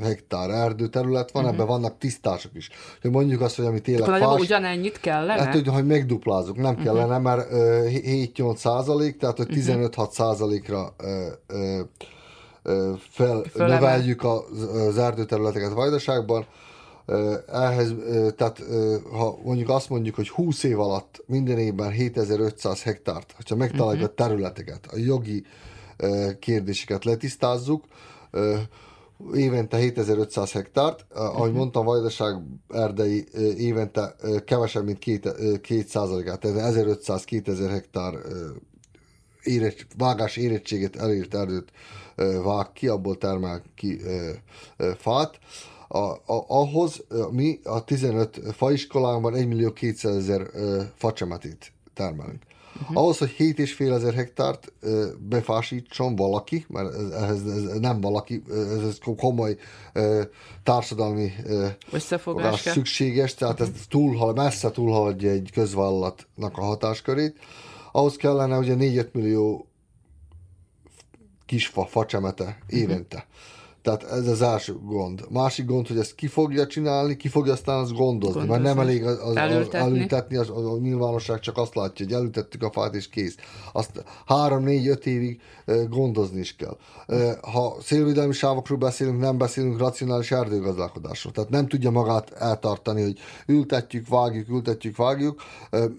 [0.02, 1.58] hektár erdőterület van, uh-huh.
[1.58, 2.70] ebben vannak tisztások is.
[3.00, 4.20] Hogy mondjuk azt, hogy ami tényleg fás...
[4.20, 4.40] Fás...
[4.40, 5.42] ugyanennyit kellene?
[5.42, 7.22] Hát, hogy, hogy megduplázunk, nem kellene, uh-huh.
[7.22, 7.58] mert uh,
[8.34, 11.08] 7-8 százalék, tehát hogy 15-6 százalékra uh,
[11.48, 16.46] uh, felnöveljük az, az erdőterületeket Vajdaságban,
[17.52, 17.94] ehhez,
[18.36, 18.62] tehát
[19.12, 24.10] ha mondjuk azt mondjuk, hogy 20 év alatt minden évben 7500 hektárt, ha megtaláljuk uh-huh.
[24.10, 25.44] a területeket, a jogi
[26.38, 27.84] kérdéseket letisztázzuk,
[29.34, 31.56] évente 7500 hektárt, ahogy uh-huh.
[31.56, 32.36] mondtam, Vajdaság
[32.68, 33.24] erdei
[33.56, 38.14] évente kevesebb, mint 2, 2 százalékát, tehát 1500-2000 hektár
[39.42, 41.72] érett, vágás érettséget elért erdőt
[42.42, 44.00] vág ki, abból termel ki
[44.96, 45.38] fát
[45.88, 50.50] a, a, ahhoz mi a 15 faiskolánkban 1 millió 200 ezer
[50.94, 52.42] facsemetét termelünk.
[52.80, 52.96] Uh-huh.
[52.96, 54.72] Ahhoz, hogy 7,5 ezer hektárt
[55.18, 59.56] befásítson valaki, mert ez, ez, ez nem valaki, ez, ez komoly
[60.62, 61.32] társadalmi
[61.90, 67.36] összefogás szükséges, tehát ez túlhal, messze túlhaladja egy közvállalatnak a hatáskörét.
[67.92, 69.66] Ahhoz kellene ugye 4-5 millió
[71.46, 73.16] kisfa, facsemete évente.
[73.16, 73.55] Uh-huh.
[73.86, 75.24] Tehát ez az első gond.
[75.30, 78.62] Másik gond, hogy ezt ki fogja csinálni, ki fogja aztán azt gondozni, gondozni.
[78.62, 82.62] mert nem elég az, az, elültetni, elültetni az, a nyilvánosság csak azt látja, hogy elültettük
[82.62, 83.36] a fát és kész.
[83.72, 85.40] Azt három, négy, öt évig
[85.88, 86.76] gondozni is kell.
[87.52, 91.32] Ha szélvédelmi sávokról beszélünk, nem beszélünk racionális erdőgazdálkodásról.
[91.32, 95.42] Tehát nem tudja magát eltartani, hogy ültetjük, vágjuk, ültetjük, vágjuk,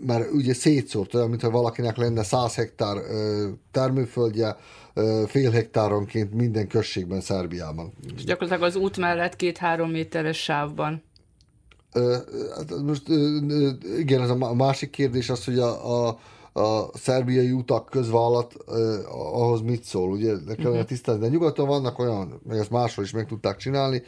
[0.06, 2.98] mert ugye szétszórt, olyan, mintha valakinek lenne 100 hektár
[3.72, 4.58] termőföldje,
[5.28, 7.94] fél hektáronként minden községben Szerbiában.
[8.16, 11.04] És gyakorlatilag az út mellett két-három méteres sávban.
[12.56, 13.04] Hát most
[13.98, 16.18] igen, ez a másik kérdés az, hogy a, a
[16.58, 18.76] a szerbiai utak közvállalat eh,
[19.36, 20.88] ahhoz mit szól, ugye, de kellene uh-huh.
[20.88, 21.22] tisztázni.
[21.22, 24.04] De nyugaton vannak olyan, meg ezt máshol is meg tudták csinálni,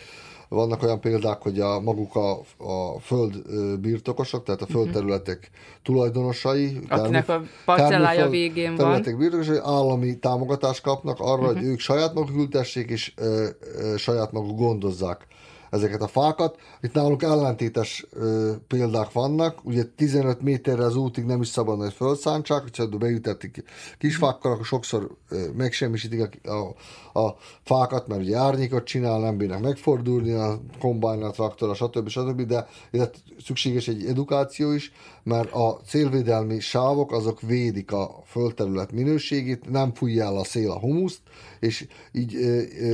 [0.49, 3.35] vannak olyan példák, hogy a maguk a, a föld
[3.79, 4.73] birtokosok, tehát a mhm.
[4.73, 5.49] földterületek
[5.83, 9.19] tulajdonosai, akinek termő, a parcellája végén területek van.
[9.19, 11.57] birtokosai állami támogatást kapnak arra, uh-huh.
[11.57, 15.27] hogy ők saját maguk ültessék és ö, ö, saját maguk gondozzák
[15.69, 16.57] ezeket a fákat.
[16.81, 21.93] Itt nálunk ellentétes ö, példák vannak, ugye 15 méterre az útig nem is szabad, hogy
[21.93, 23.63] fölszántsák, hogyha beütetik
[23.97, 26.73] kisfákkal, akkor sokszor ö, megsemmisítik a, a,
[27.13, 27.29] a
[27.63, 32.07] fákat, mert ugye árnyékot csinál, nem bírnak megfordulni a kombájn, a traktor, stb.
[32.07, 32.41] stb.
[32.41, 33.09] De ide
[33.43, 34.91] szükséges egy edukáció is,
[35.23, 40.79] mert a célvédelmi sávok azok védik a földterület minőségét, nem fújja el a szél a
[40.79, 41.21] humuszt,
[41.59, 42.33] és így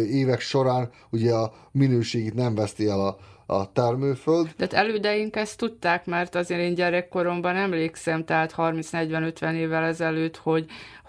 [0.09, 4.45] évek során ugye a minőségét nem veszti el a, a termőföld.
[4.45, 10.65] De hát elődeink ezt tudták, mert azért én gyerekkoromban emlékszem, tehát 30-40-50 évvel ezelőtt, hogy,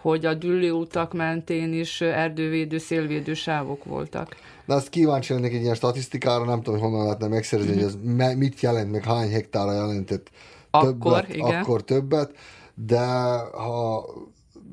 [0.09, 0.35] hogy a
[0.73, 4.37] utak mentén is erdővédő, szélvédő sávok voltak.
[4.65, 7.83] Na azt kíváncsi lennék egy ilyen statisztikára, nem tudom, hogy honnan lehetne megszerezni, mm-hmm.
[7.83, 10.31] hogy ez mit jelent, meg hány hektára jelentett
[10.71, 11.61] akkor, többet, igen.
[11.61, 12.35] akkor többet,
[12.75, 13.07] de
[13.53, 14.07] ha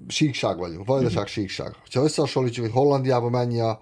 [0.07, 1.25] síkság vagyunk, vajdaság mm-hmm.
[1.25, 1.75] síkság.
[1.93, 3.81] Ha összehasonlítjuk, hogy Hollandiában mennyi a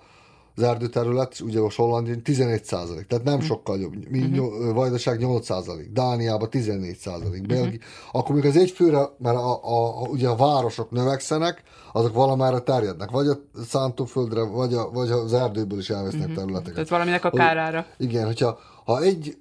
[0.56, 3.40] az erdőterület, ugye most Hollandia 11 százalék, tehát nem mm.
[3.40, 3.94] sokkal jobb.
[4.10, 4.74] Mi uh-huh.
[4.74, 7.58] Vajdaság 8 százalék, Dániában 14 százalék, uh-huh.
[7.58, 7.80] Belgi...
[8.12, 13.10] Akkor még az egyfőre, mert a, a, a, ugye a városok növekszenek, azok valamára terjednek,
[13.10, 16.36] vagy a szántóföldre, vagy, a, vagy az erdőből is elvesznek uh-huh.
[16.36, 16.74] területeket.
[16.74, 17.86] Tehát valaminek a kárára.
[17.98, 19.38] Hogy, igen, hogyha ha egy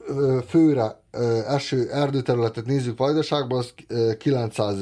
[0.49, 1.01] főre
[1.49, 3.75] eső erdőterületet nézzük Vajdaságban, az
[4.19, 4.77] 900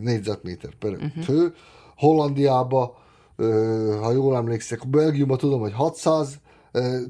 [0.00, 1.24] négyzetméter per uh-huh.
[1.24, 1.54] fő,
[1.96, 2.90] Hollandiában
[4.00, 6.38] ha jól emlékszek, Belgiumban tudom, hogy 600,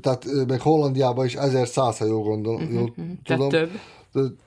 [0.00, 3.06] tehát meg Hollandiában is 1100, ha jól gondolom, uh-huh, jól uh-huh.
[3.24, 3.48] tudom.
[3.48, 3.70] több.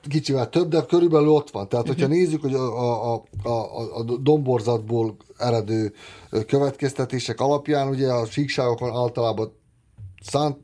[0.08, 1.68] Kicsivel több, de körülbelül ott van.
[1.68, 2.18] Tehát, hogyha uh-huh.
[2.18, 5.92] nézzük, hogy a, a, a, a domborzatból eredő
[6.46, 9.52] következtetések alapján, ugye a síkságokon általában
[10.22, 10.56] szánt,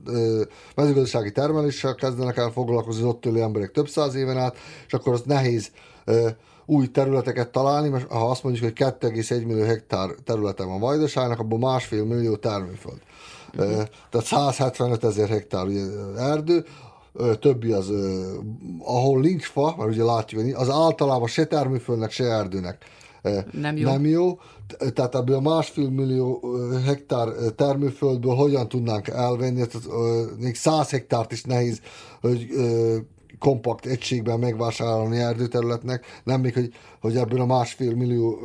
[0.75, 4.57] mezőgazdasági termeléssel kezdenek el foglalkozni az ott élő emberek több száz éven át,
[4.87, 5.71] és akkor az nehéz
[6.71, 11.59] új területeket találni, mert ha azt mondjuk, hogy 2,1 millió hektár területe van Vajdaságnak, abban
[11.59, 12.99] másfél millió termőföld.
[13.59, 13.83] Uh-huh.
[14.11, 15.85] Tehát 175 ezer hektár ugye,
[16.19, 16.65] erdő,
[17.41, 17.93] többi az,
[18.79, 22.85] ahol nincs fa, mert ugye látjuk, az általában se termőföldnek, se erdőnek
[23.53, 23.91] nem jó.
[23.91, 24.39] Nem jó.
[24.95, 26.43] Tehát ebből a másfél millió
[26.85, 29.89] hektár termőföldből hogyan tudnánk elvenni, tehát
[30.39, 31.81] még száz hektárt is nehéz,
[32.21, 32.47] hogy
[33.41, 38.39] kompakt egységben megvásárolni erdőterületnek, nem még, hogy, hogy ebből a másfél millió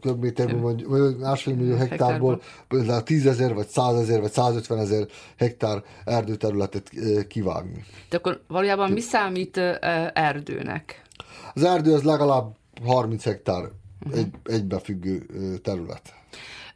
[0.00, 6.90] köbméterből, vagy másfél millió hektárból például tízezer, vagy százezer, vagy százötven ezer hektár erdőterületet
[7.28, 7.84] kivágni.
[8.10, 9.56] De akkor valójában mi számít
[10.12, 11.02] erdőnek?
[11.54, 13.62] Az erdő az legalább 30 hektár
[14.04, 14.18] uh-huh.
[14.18, 15.26] egy, egybefüggő
[15.62, 16.14] terület.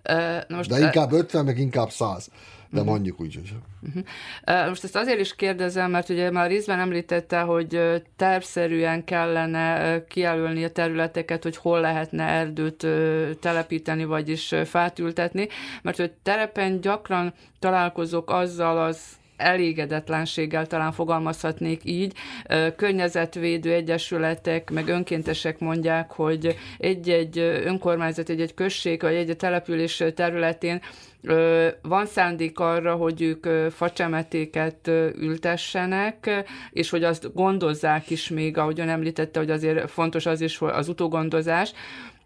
[0.09, 2.29] Uh, most, De inkább 50, meg inkább 100
[2.71, 2.95] de uh-huh.
[2.95, 3.53] mondjuk úgy, hogy...
[3.89, 4.69] Uh-huh.
[4.69, 7.81] Most ezt azért is kérdezem, mert ugye már részben említette, hogy
[8.17, 12.87] tervszerűen kellene kijelölni a területeket, hogy hol lehetne erdőt
[13.41, 15.49] telepíteni, vagyis fát ültetni,
[15.83, 22.13] mert hogy terepen gyakran találkozok azzal az elégedetlenséggel talán fogalmazhatnék így.
[22.77, 30.81] Környezetvédő egyesületek, meg önkéntesek mondják, hogy egy-egy önkormányzat, egy-egy község, vagy egy-egy település területén
[31.83, 34.89] van szándék arra, hogy ők facsemetéket
[35.19, 40.89] ültessenek, és hogy azt gondozzák is még, ahogyan említette, hogy azért fontos az is, az
[40.89, 41.73] utógondozás,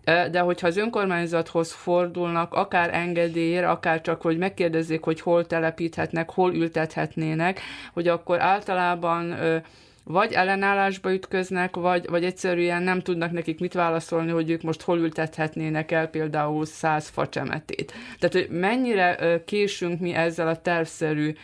[0.04, 6.54] de hogyha az önkormányzathoz fordulnak, akár engedélyért, akár csak, hogy megkérdezzék, hogy hol telepíthetnek, hol
[6.54, 7.60] ültethetnének,
[7.92, 9.36] hogy akkor általában
[10.04, 14.98] vagy ellenállásba ütköznek, vagy, vagy egyszerűen nem tudnak nekik mit válaszolni, hogy ők most hol
[14.98, 17.92] ültethetnének el például száz facsemetét.
[18.18, 21.34] Tehát, hogy mennyire késünk mi ezzel a tervszerű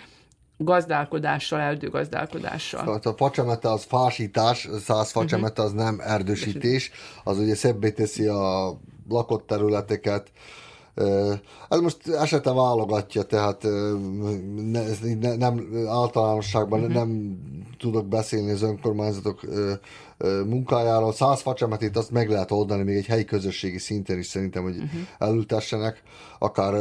[0.63, 2.85] gazdálkodással, erdőgazdálkodással.
[2.85, 6.91] Tehát a facsemete az fásítás, száz facsemete az nem erdősítés,
[7.25, 10.31] az ugye szebbé teszi a lakott területeket,
[11.69, 13.63] ez most esete válogatja, tehát
[14.57, 14.83] ne,
[15.21, 16.95] ne, nem általánosságban uh-huh.
[16.95, 17.39] nem
[17.79, 19.41] tudok beszélni az önkormányzatok
[20.47, 21.13] munkájáról.
[21.13, 25.01] Száz facsemetét azt meg lehet oldani még egy helyi közösségi szinten is szerintem, hogy uh-huh.
[25.19, 26.03] elültessenek,
[26.39, 26.75] akár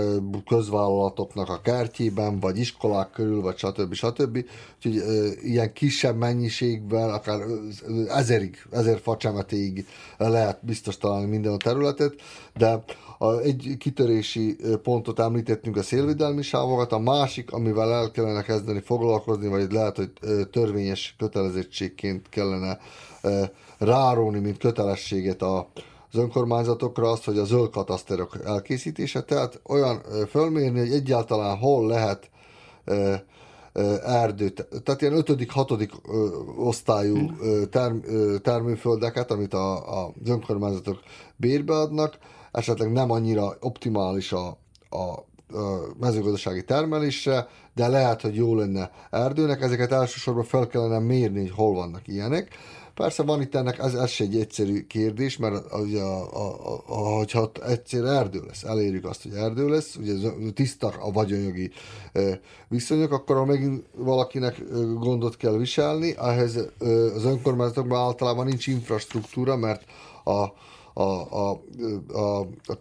[0.48, 3.94] közvállalatoknak a kertjében, vagy iskolák körül, vagy stb.
[3.94, 4.46] stb.
[4.76, 5.04] Úgyhogy
[5.44, 7.40] ilyen kisebb mennyiségben, akár
[8.08, 9.86] ezerig, ezer facsemetéig
[10.18, 12.14] lehet biztos találni minden a területet,
[12.58, 12.84] de
[13.18, 19.48] a, egy kitörési pontot említettünk a szélvédelmi sávokat, a másik, amivel el kellene kezdeni foglalkozni,
[19.48, 20.12] vagy lehet, hogy
[20.52, 22.80] törvényes kötelezettségként kellene
[23.78, 25.68] ráróni, mint kötelességet a,
[26.12, 32.30] az önkormányzatokra azt, hogy a zöld kataszterok elkészítése, tehát olyan fölmérni, hogy egyáltalán hol lehet
[34.06, 35.92] erdőt, tehát ilyen ötödik, hatodik
[36.58, 37.18] osztályú
[37.70, 37.98] term,
[38.42, 41.00] termőföldeket, amit a, a, az önkormányzatok
[41.36, 42.18] bérbe adnak,
[42.52, 44.48] esetleg nem annyira optimális a,
[44.90, 45.28] a
[46.00, 49.62] mezőgazdasági termelésre, de lehet, hogy jó lenne erdőnek.
[49.62, 52.50] Ezeket elsősorban fel kellene mérni, hogy hol vannak ilyenek.
[53.00, 57.52] Persze van itt ennek, ez, ez egy egyszerű kérdés, mert ugye, a, a, a, hogyha
[57.66, 60.14] egyszer erdő lesz, elérjük azt, hogy erdő lesz, ugye
[60.54, 61.72] tisztak a vagyonjogi
[62.14, 64.64] e, viszonyok, akkor megint valakinek
[65.00, 66.60] gondot kell viselni, ehhez
[67.16, 69.84] az önkormányzatokban általában nincs infrastruktúra, mert
[70.24, 70.44] a,
[71.00, 71.62] a, a,
[72.14, 72.78] a, a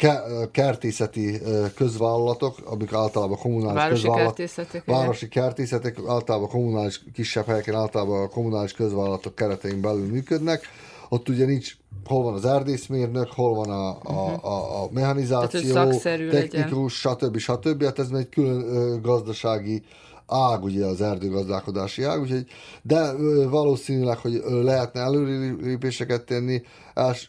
[0.51, 1.41] kertészeti
[1.75, 8.29] közvállalatok, amik általában kommunális városi közvállalatok, kertészetek, városi kertészetek, általában kommunális, kisebb helyeken általában a
[8.29, 10.63] kommunális közvállalatok keretein belül működnek,
[11.09, 15.99] ott ugye nincs hol van az erdészmérnök, hol van a, a, a, a mechanizáció,
[16.31, 17.37] technikus, stb.
[17.37, 17.85] stb.
[17.85, 19.83] Hát ez egy külön gazdasági
[20.29, 22.47] ág, ugye az erdőgazdálkodási ág, úgyhogy,
[22.83, 23.13] de
[23.49, 26.63] valószínűleg, hogy lehetne előrelépéseket tenni,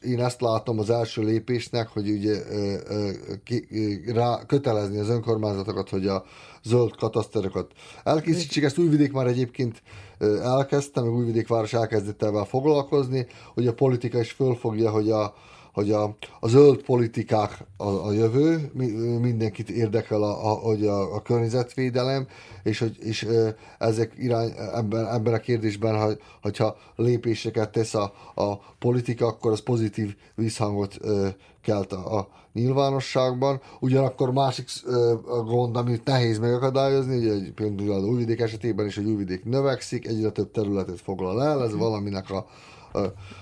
[0.01, 2.43] én ezt látom az első lépésnek, hogy ugye
[4.13, 6.23] rá, kötelezni az önkormányzatokat, hogy a
[6.63, 7.71] zöld kataszterokat
[8.03, 8.63] elkészítsék.
[8.63, 9.81] Ezt Újvidék már egyébként
[10.41, 15.33] elkezdte, meg Újvidék város elkezdett ebben foglalkozni, hogy a politika is fölfogja, hogy a,
[15.73, 18.71] hogy a, a zöld politikák a, a jövő,
[19.21, 22.27] mindenkit érdekel a, a, hogy a, a környezetvédelem,
[22.63, 23.27] és hogy és
[23.77, 29.61] ezek irány, ebben, ebben a kérdésben, hogy, hogyha lépéseket tesz a, a politika, akkor az
[29.61, 30.97] pozitív visszhangot
[31.61, 33.61] kelt a, a nyilvánosságban.
[33.79, 34.67] Ugyanakkor másik
[35.27, 40.29] a gond, amit nehéz megakadályozni, ugye például az újvidék esetében is, hogy újvidék növekszik, egyre
[40.29, 42.45] több területet foglal el, ez valaminek a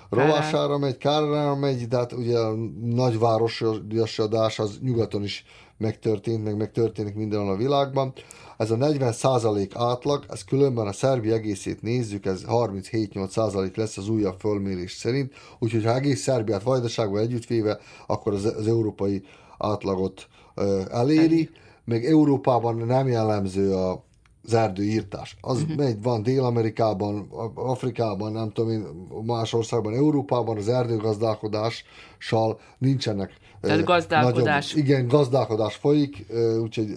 [0.10, 5.46] rovására megy, kárára megy, de hát ugye a nagyvárosodás az nyugaton is
[5.78, 8.14] megtörtént, meg megtörténik mindenhol a világban.
[8.58, 13.98] Ez a 40 százalék átlag, ez különben a Szerbia egészét nézzük, ez 37-8 százalék lesz
[13.98, 19.24] az újabb fölmérés szerint, úgyhogy ha egész Szerbiát vajdaságban együttvéve, akkor az, az európai
[19.58, 21.50] átlagot ö, eléri,
[21.86, 24.06] meg Európában nem jellemző a
[24.48, 25.38] az erdőírtás.
[25.42, 25.78] Az uh-huh.
[25.78, 28.86] megy, van Dél-Amerikában, Afrikában, nem tudom én,
[29.26, 33.32] más országban, Európában az erdőgazdálkodással nincsenek
[33.62, 34.74] Tehát gazdálkodás.
[34.74, 36.26] Nagyobb, igen, gazdálkodás folyik,
[36.62, 36.96] úgyhogy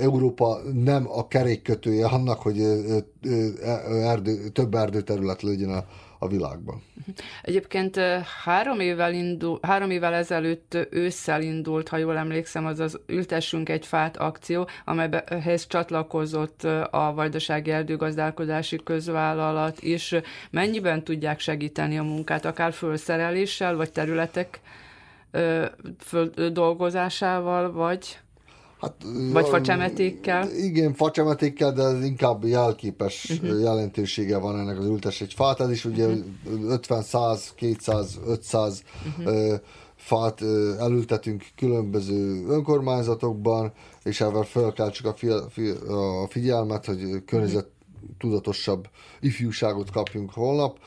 [0.00, 2.60] Európa nem a kerékkötője annak, hogy
[4.02, 5.84] erdő, több erdőterület legyen a,
[6.22, 6.82] a világban.
[7.42, 7.96] Egyébként
[8.44, 13.86] három évvel, indul, három évvel ezelőtt ősszel indult, ha jól emlékszem, az az Ültessünk egy
[13.86, 20.14] fát akció, amelyhez csatlakozott a Vajdasági Erdőgazdálkodási Közvállalat is.
[20.50, 24.60] Mennyiben tudják segíteni a munkát, akár fölszereléssel, vagy területek
[26.52, 28.18] dolgozásával, vagy
[28.80, 28.94] Hát,
[29.32, 30.50] Vagy facsemetékkel?
[30.56, 33.60] Igen, facsemetékkel, de ez inkább jelképes uh-huh.
[33.60, 35.60] jelentősége van ennek az ültes egy fát.
[35.60, 36.70] Ez is ugye uh-huh.
[36.70, 38.82] 50, 100, 200, 500
[39.18, 39.54] uh-huh.
[39.96, 40.42] fát
[40.78, 43.72] elültetünk különböző önkormányzatokban,
[44.02, 47.68] és ezzel felkeltsük a, fi, fi, a figyelmet, hogy környezet
[48.18, 48.88] tudatosabb
[49.20, 50.78] ifjúságot kapjunk holnap.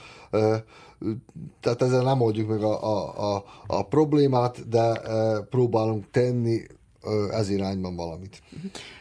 [1.60, 5.02] Tehát ezzel nem oldjuk meg a, a, a, a problémát, de
[5.50, 6.62] próbálunk tenni
[7.32, 8.41] ez irányban valamit.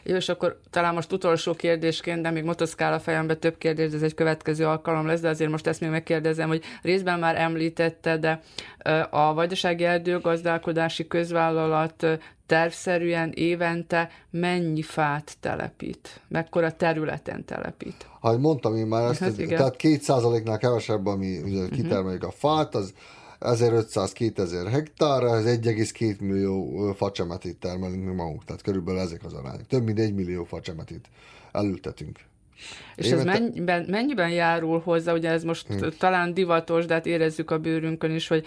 [0.03, 3.97] Jó, és akkor talán most utolsó kérdésként, de még motoszkál a fejembe több kérdés, de
[3.97, 8.19] ez egy következő alkalom lesz, de azért most ezt még megkérdezem, hogy részben már említette,
[8.19, 8.43] de
[9.11, 12.07] a Vajdasági Erdőgazdálkodási Közvállalat
[12.47, 16.21] tervszerűen évente mennyi fát telepít?
[16.29, 18.07] Mekkora területen telepít?
[18.21, 21.73] Ahogy mondtam én már, ezt, hát, tehát két százaléknál kevesebb, ami ugye mhm.
[21.73, 22.35] kitermeljük uh-huh.
[22.45, 22.93] a fát, az
[23.45, 29.67] 1500-2000 hektárra, ez 1,2 millió facsemetét termelünk mi magunk, tehát körülbelül ezek az arányok.
[29.67, 31.09] Több mint 1 millió facsemetét
[31.53, 32.19] elültetünk.
[32.97, 33.31] És Évente...
[33.31, 35.89] ez mennyiben, mennyiben járul hozzá, ugye ez most hmm.
[35.99, 38.47] talán divatos, de hát érezzük a bőrünkön is, hogy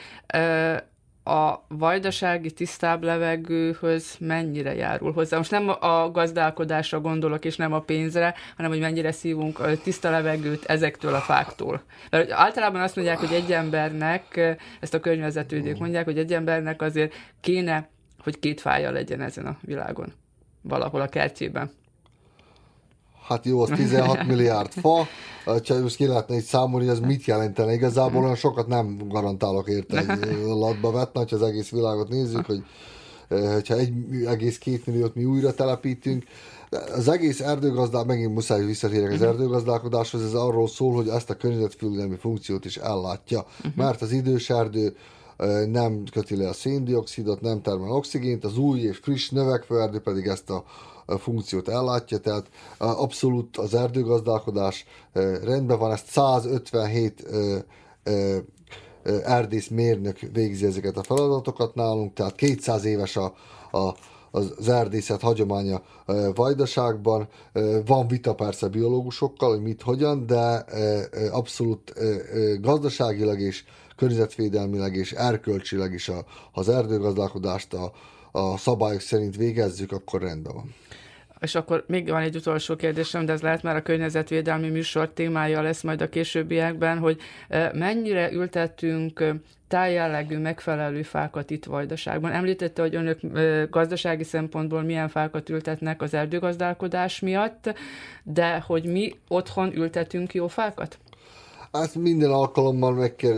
[1.28, 5.38] a vajdasági tisztább levegőhöz mennyire járul hozzá?
[5.38, 10.66] Most nem a gazdálkodásra gondolok, és nem a pénzre, hanem hogy mennyire szívunk tiszta levegőt
[10.66, 11.82] ezektől a fáktól.
[12.10, 17.14] Mert általában azt mondják, hogy egy embernek, ezt a környezetvédők mondják, hogy egy embernek azért
[17.42, 20.14] kéne, hogy két fája legyen ezen a világon,
[20.62, 21.72] valahol a kertjében.
[23.28, 25.08] Hát jó, az 16 milliárd fa,
[25.62, 27.74] csak most ki lehetne egy számolni, hogy ez mit jelentene.
[27.74, 30.20] Igazából olyan sokat nem garantálok érte
[30.64, 32.64] latba vetni, ha az egész világot nézzük, hogy
[33.28, 36.24] hogyha egy két milliót mi újra telepítünk,
[36.96, 39.28] az egész erdőgazdál, megint muszáj visszatérek az mhm.
[39.28, 43.72] erdőgazdálkodáshoz, ez arról szól, hogy ezt a környezetvédelmi funkciót is ellátja, mhm.
[43.76, 44.96] mert az idős erdő
[45.72, 50.26] nem köti le a széndiokszidot, nem termel oxigént, az új és friss növekvő erdő pedig
[50.26, 50.64] ezt a
[51.08, 54.86] funkciót ellátja, tehát abszolút az erdőgazdálkodás
[55.44, 57.28] rendben van, ezt 157
[59.24, 63.34] erdész mérnök végzi ezeket a feladatokat nálunk, tehát 200 éves a,
[63.72, 63.96] a
[64.36, 65.82] az erdészet hagyománya
[66.34, 67.28] vajdaságban.
[67.86, 70.66] Van vita persze biológusokkal, hogy mit, hogyan, de
[71.32, 71.94] abszolút
[72.62, 73.64] gazdaságilag és
[73.96, 76.12] környezetvédelmileg és erkölcsileg is
[76.52, 77.92] az erdőgazdálkodást a,
[78.36, 80.74] a szabályok szerint végezzük, akkor rendben van.
[81.40, 85.62] És akkor még van egy utolsó kérdésem, de ez lehet már a környezetvédelmi műsor témája
[85.62, 87.20] lesz majd a későbbiekben, hogy
[87.74, 89.24] mennyire ültettünk
[89.68, 92.32] tájjellegű megfelelő fákat itt Vajdaságban.
[92.32, 93.20] Említette, hogy önök
[93.70, 97.74] gazdasági szempontból milyen fákat ültetnek az erdőgazdálkodás miatt,
[98.24, 100.98] de hogy mi otthon ültetünk jó fákat?
[101.76, 103.36] Hát minden alkalommal megkér,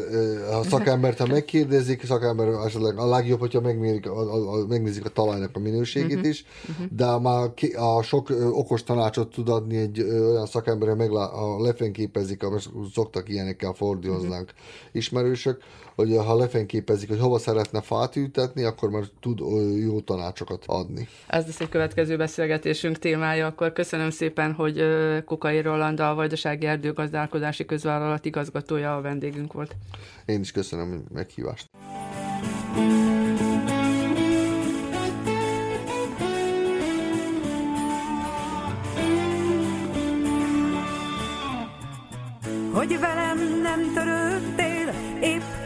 [0.51, 5.05] a szakembert, ha megkérdezik, a szakember esetleg a legjobb, hogyha megmérik, a, a, a, megnézik
[5.05, 6.29] a talajnak a minőségét uh-huh.
[6.29, 6.87] is, uh-huh.
[6.91, 12.43] de már ki, a sok okos tanácsot tud adni egy olyan szakember, meg a lefényképezik,
[12.43, 14.57] amit szoktak ilyenekkel fordulhoznánk uh-huh.
[14.91, 15.61] ismerősök,
[15.97, 19.39] hogy ha lefényképezik, hogy hova szeretne fát ültetni, akkor már tud
[19.77, 21.07] jó tanácsokat adni.
[21.27, 24.83] Ez lesz egy következő beszélgetésünk témája, akkor köszönöm szépen, hogy
[25.25, 29.75] Kukai Roland, a Vajdasági Erdőgazdálkodási Közvállalat igazgatója a vendégünk volt.
[30.25, 31.69] Én is köszönöm a meghívást.
[42.73, 45.56] Hogy velem nem törődtél, épp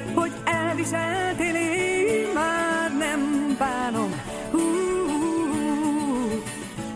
[0.94, 4.22] elviseltél, én már nem bánom.
[4.52, 4.60] Hú,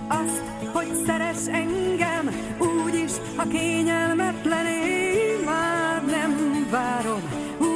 [0.08, 0.44] azt,
[0.74, 7.22] hogy szeres engem, úgyis, ha kényelmetlen, én már nem várom.
[7.58, 7.68] Hú,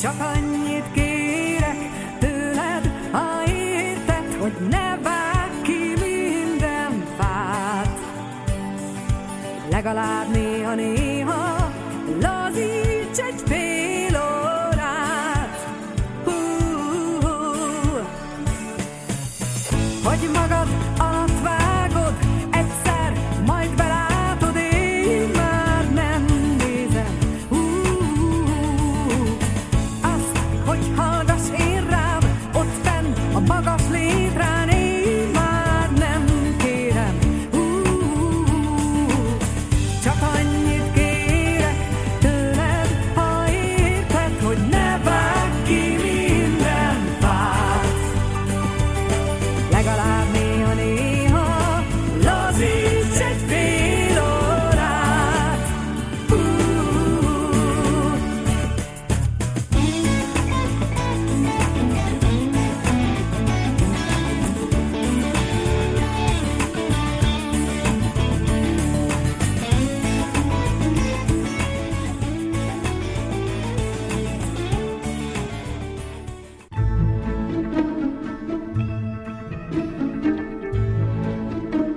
[0.00, 1.76] csak annyit kérek
[2.18, 7.98] tőled, ha érted, hogy ne vágj ki minden fát.
[9.70, 11.05] Legalább néha-néha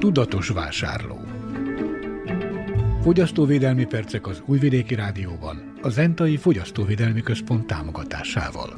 [0.10, 1.20] Tudatos vásárló.
[3.02, 8.78] Fogyasztóvédelmi percek az Újvidéki Rádióban, a Zentai Fogyasztóvédelmi Központ támogatásával.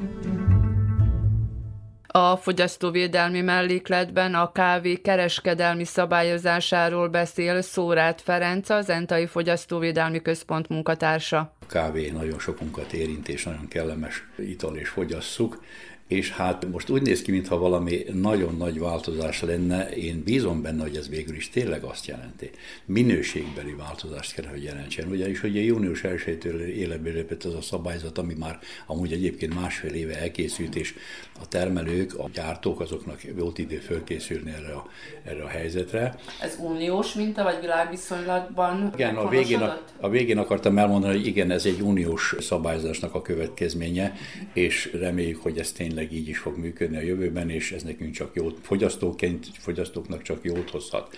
[2.07, 11.53] A fogyasztóvédelmi mellékletben a kávé kereskedelmi szabályozásáról beszél Szórát Ferenc, az Entai Fogyasztóvédelmi Központ munkatársa.
[11.61, 15.63] A kávé nagyon sokunkat érint, és nagyon kellemes ital, és fogyasszuk.
[16.11, 19.89] És hát most úgy néz ki, mintha valami nagyon nagy változás lenne.
[19.89, 22.49] Én bízom benne, hogy ez végül is tényleg azt jelenti.
[22.85, 25.09] Minőségbeli változást kell, hogy jelentsen.
[25.09, 30.19] Ugyanis ugye június 1-től életbe lépett ez a szabályzat, ami már amúgy egyébként másfél éve
[30.19, 30.93] elkészült, és
[31.41, 34.87] a termelők, a gyártók azoknak volt idő fölkészülni erre a,
[35.23, 36.15] erre a helyzetre.
[36.41, 41.51] Ez uniós minta, vagy világviszonylatban Igen, a végén, a, a végén akartam elmondani, hogy igen,
[41.51, 44.13] ez egy uniós szabályzásnak a következménye,
[44.53, 48.35] és reméljük, hogy ez tényleg így is fog működni a jövőben, és ez nekünk csak
[48.35, 51.15] jót, fogyasztóként, fogyasztóknak csak jót hozhat.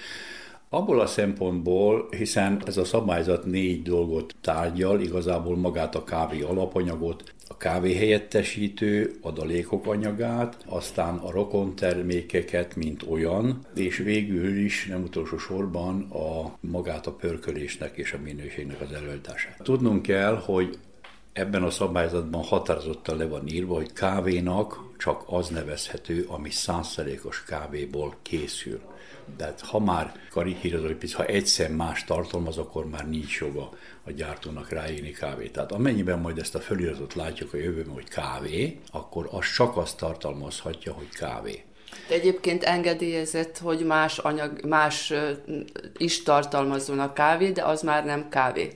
[0.69, 7.33] Abból a szempontból, hiszen ez a szabályzat négy dolgot tárgyal, igazából magát a kávé alapanyagot,
[7.47, 15.03] a kávé helyettesítő adalékok anyagát, aztán a rokon termékeket, mint olyan, és végül is nem
[15.03, 19.59] utolsó sorban a magát a pörkölésnek és a minőségnek az előadását.
[19.63, 20.77] Tudnunk kell, hogy
[21.33, 28.15] ebben a szabályzatban határozottan le van írva, hogy kávénak csak az nevezhető, ami százszerékos kávéból
[28.21, 28.81] készül.
[29.37, 33.69] Tehát ha már karikírozó, hogy ha egyszer más tartalmaz, akkor már nincs joga
[34.03, 35.51] a gyártónak ráírni kávét.
[35.51, 39.97] Tehát amennyiben majd ezt a feliratot látjuk a jövőben, hogy kávé, akkor az csak azt
[39.97, 41.63] tartalmazhatja, hogy kávé.
[42.07, 45.13] De egyébként engedélyezett, hogy más anyag, más
[45.97, 48.71] is tartalmazzon a kávé, de az már nem kávé.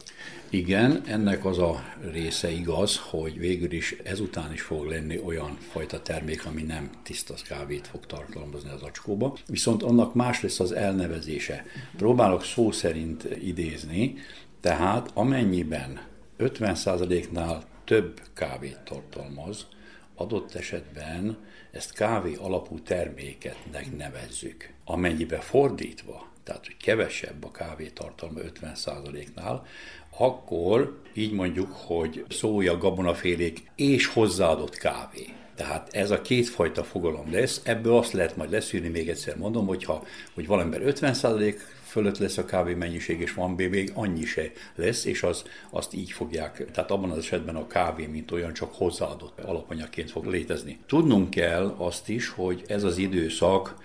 [0.49, 6.01] Igen, ennek az a része igaz, hogy végül is ezután is fog lenni olyan fajta
[6.01, 11.65] termék, ami nem tiszta kávét fog tartalmazni az acskóba, viszont annak más lesz az elnevezése.
[11.97, 14.15] Próbálok szó szerint idézni,
[14.61, 16.01] tehát amennyiben
[16.39, 19.67] 50%-nál több kávét tartalmaz,
[20.15, 21.37] adott esetben
[21.71, 24.73] ezt kávé alapú terméketnek nevezzük.
[24.85, 29.65] Amennyiben fordítva, tehát hogy kevesebb a kávé tartalma 50%-nál,
[30.18, 35.28] akkor így mondjuk, hogy szója, gabonafélék és hozzáadott kávé.
[35.55, 40.03] Tehát ez a kétfajta fogalom lesz, ebből azt lehet majd leszűrni, még egyszer mondom, hogyha,
[40.34, 45.24] hogy valamiben 50% fölött lesz a kávé mennyiség, és van még annyi se lesz, és
[45.24, 50.11] az, azt így fogják, tehát abban az esetben a kávé, mint olyan, csak hozzáadott alapanyagként
[50.11, 50.80] fog létezni.
[50.88, 53.76] Tudnunk kell azt is, hogy ez az időszak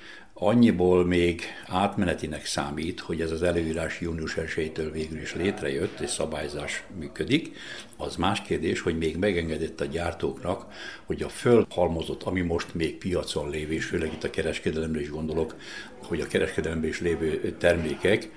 [0.45, 6.84] annyiból még átmenetinek számít, hogy ez az előírás június 1 végül is létrejött, és szabályzás
[6.99, 7.57] működik.
[7.97, 10.72] Az más kérdés, hogy még megengedett a gyártóknak,
[11.07, 15.57] hogy a fölhalmozott, ami most még piacon lévő, és főleg itt a kereskedelemre is gondolok,
[16.03, 18.30] hogy a kereskedelemben is lévő termékek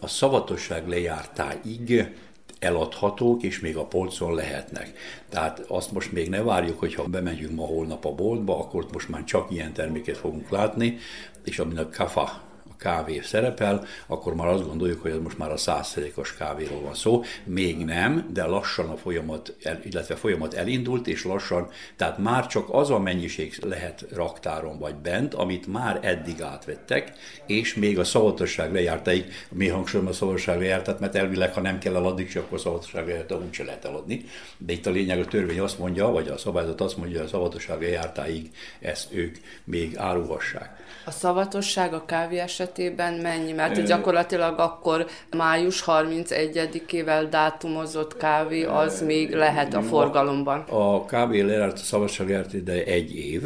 [0.00, 2.12] a szavatosság lejártáig
[2.58, 4.92] eladhatók, és még a polcon lehetnek.
[5.28, 9.08] Tehát azt most még ne várjuk, hogy ha bemegyünk ma holnap a boltba, akkor most
[9.08, 10.98] már csak ilyen terméket fogunk látni,
[11.44, 12.46] és amin a kafa
[12.78, 17.22] kávé szerepel, akkor már azt gondoljuk, hogy ez most már a százszerékos kávéról van szó.
[17.44, 22.90] Még nem, de lassan a folyamat, illetve folyamat elindult, és lassan, tehát már csak az
[22.90, 27.12] a mennyiség lehet raktáron vagy bent, amit már eddig átvettek,
[27.46, 31.96] és még a szavatosság lejártaig, mi hangsúlyom a szavatosság lejártat, mert elvileg, ha nem kell
[31.96, 34.24] eladni, akkor a szavatosság lejárta úgyse lehet eladni.
[34.58, 37.30] De itt a lényeg, a törvény azt mondja, vagy a szabályzat azt mondja, hogy a
[37.30, 40.87] szavatosság lejártáig ezt ők még árulhassák.
[41.08, 43.52] A szavatosság a kávé esetében mennyi?
[43.52, 45.06] Mert gyakorlatilag akkor
[45.36, 50.60] május 31-ével dátumozott kávé az még lehet a forgalomban.
[50.60, 53.42] A kávé lejárt, a szavatosság lejárt ide egy év,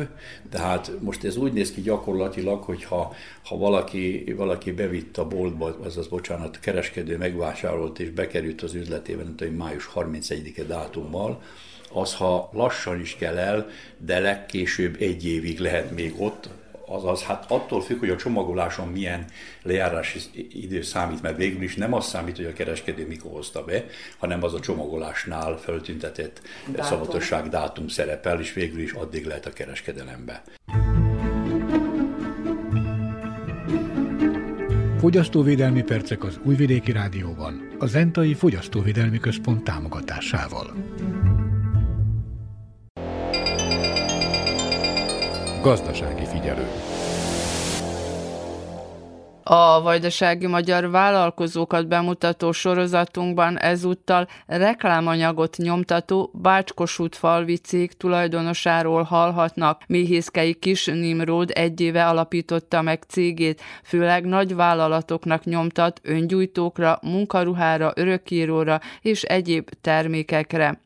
[0.51, 5.77] tehát most ez úgy néz ki gyakorlatilag, hogy ha, ha valaki, valaki bevitt a boltba,
[5.85, 11.43] azaz bocsánat, kereskedő megvásárolt és bekerült az üzletében, hogy május 31-e dátummal,
[11.93, 16.49] az ha lassan is kell el, de legkésőbb egy évig lehet még ott,
[16.93, 19.25] azaz hát attól függ, hogy a csomagoláson milyen
[19.63, 20.19] lejárási
[20.53, 23.85] idő számít, mert végül is nem az számít, hogy a kereskedő mikor hozta be,
[24.19, 26.85] hanem az a csomagolásnál feltüntetett dátum.
[26.85, 30.43] szavatosság dátum szerepel, és végül is addig lehet a kereskedelembe.
[34.99, 40.75] Fogyasztóvédelmi percek az Újvidéki Rádióban, a Zentai Fogyasztóvédelmi Központ támogatásával.
[45.63, 46.67] Gazdasági figyelő.
[49.43, 59.83] A vajdasági magyar vállalkozókat bemutató sorozatunkban ezúttal reklámanyagot nyomtató Bácskosút falvi cég tulajdonosáról hallhatnak.
[59.87, 68.81] Méhészkei Kis Nimród egy éve alapította meg cégét, főleg nagy vállalatoknak nyomtat öngyújtókra, munkaruhára, örökíróra
[69.03, 70.81] és egyéb termékekre.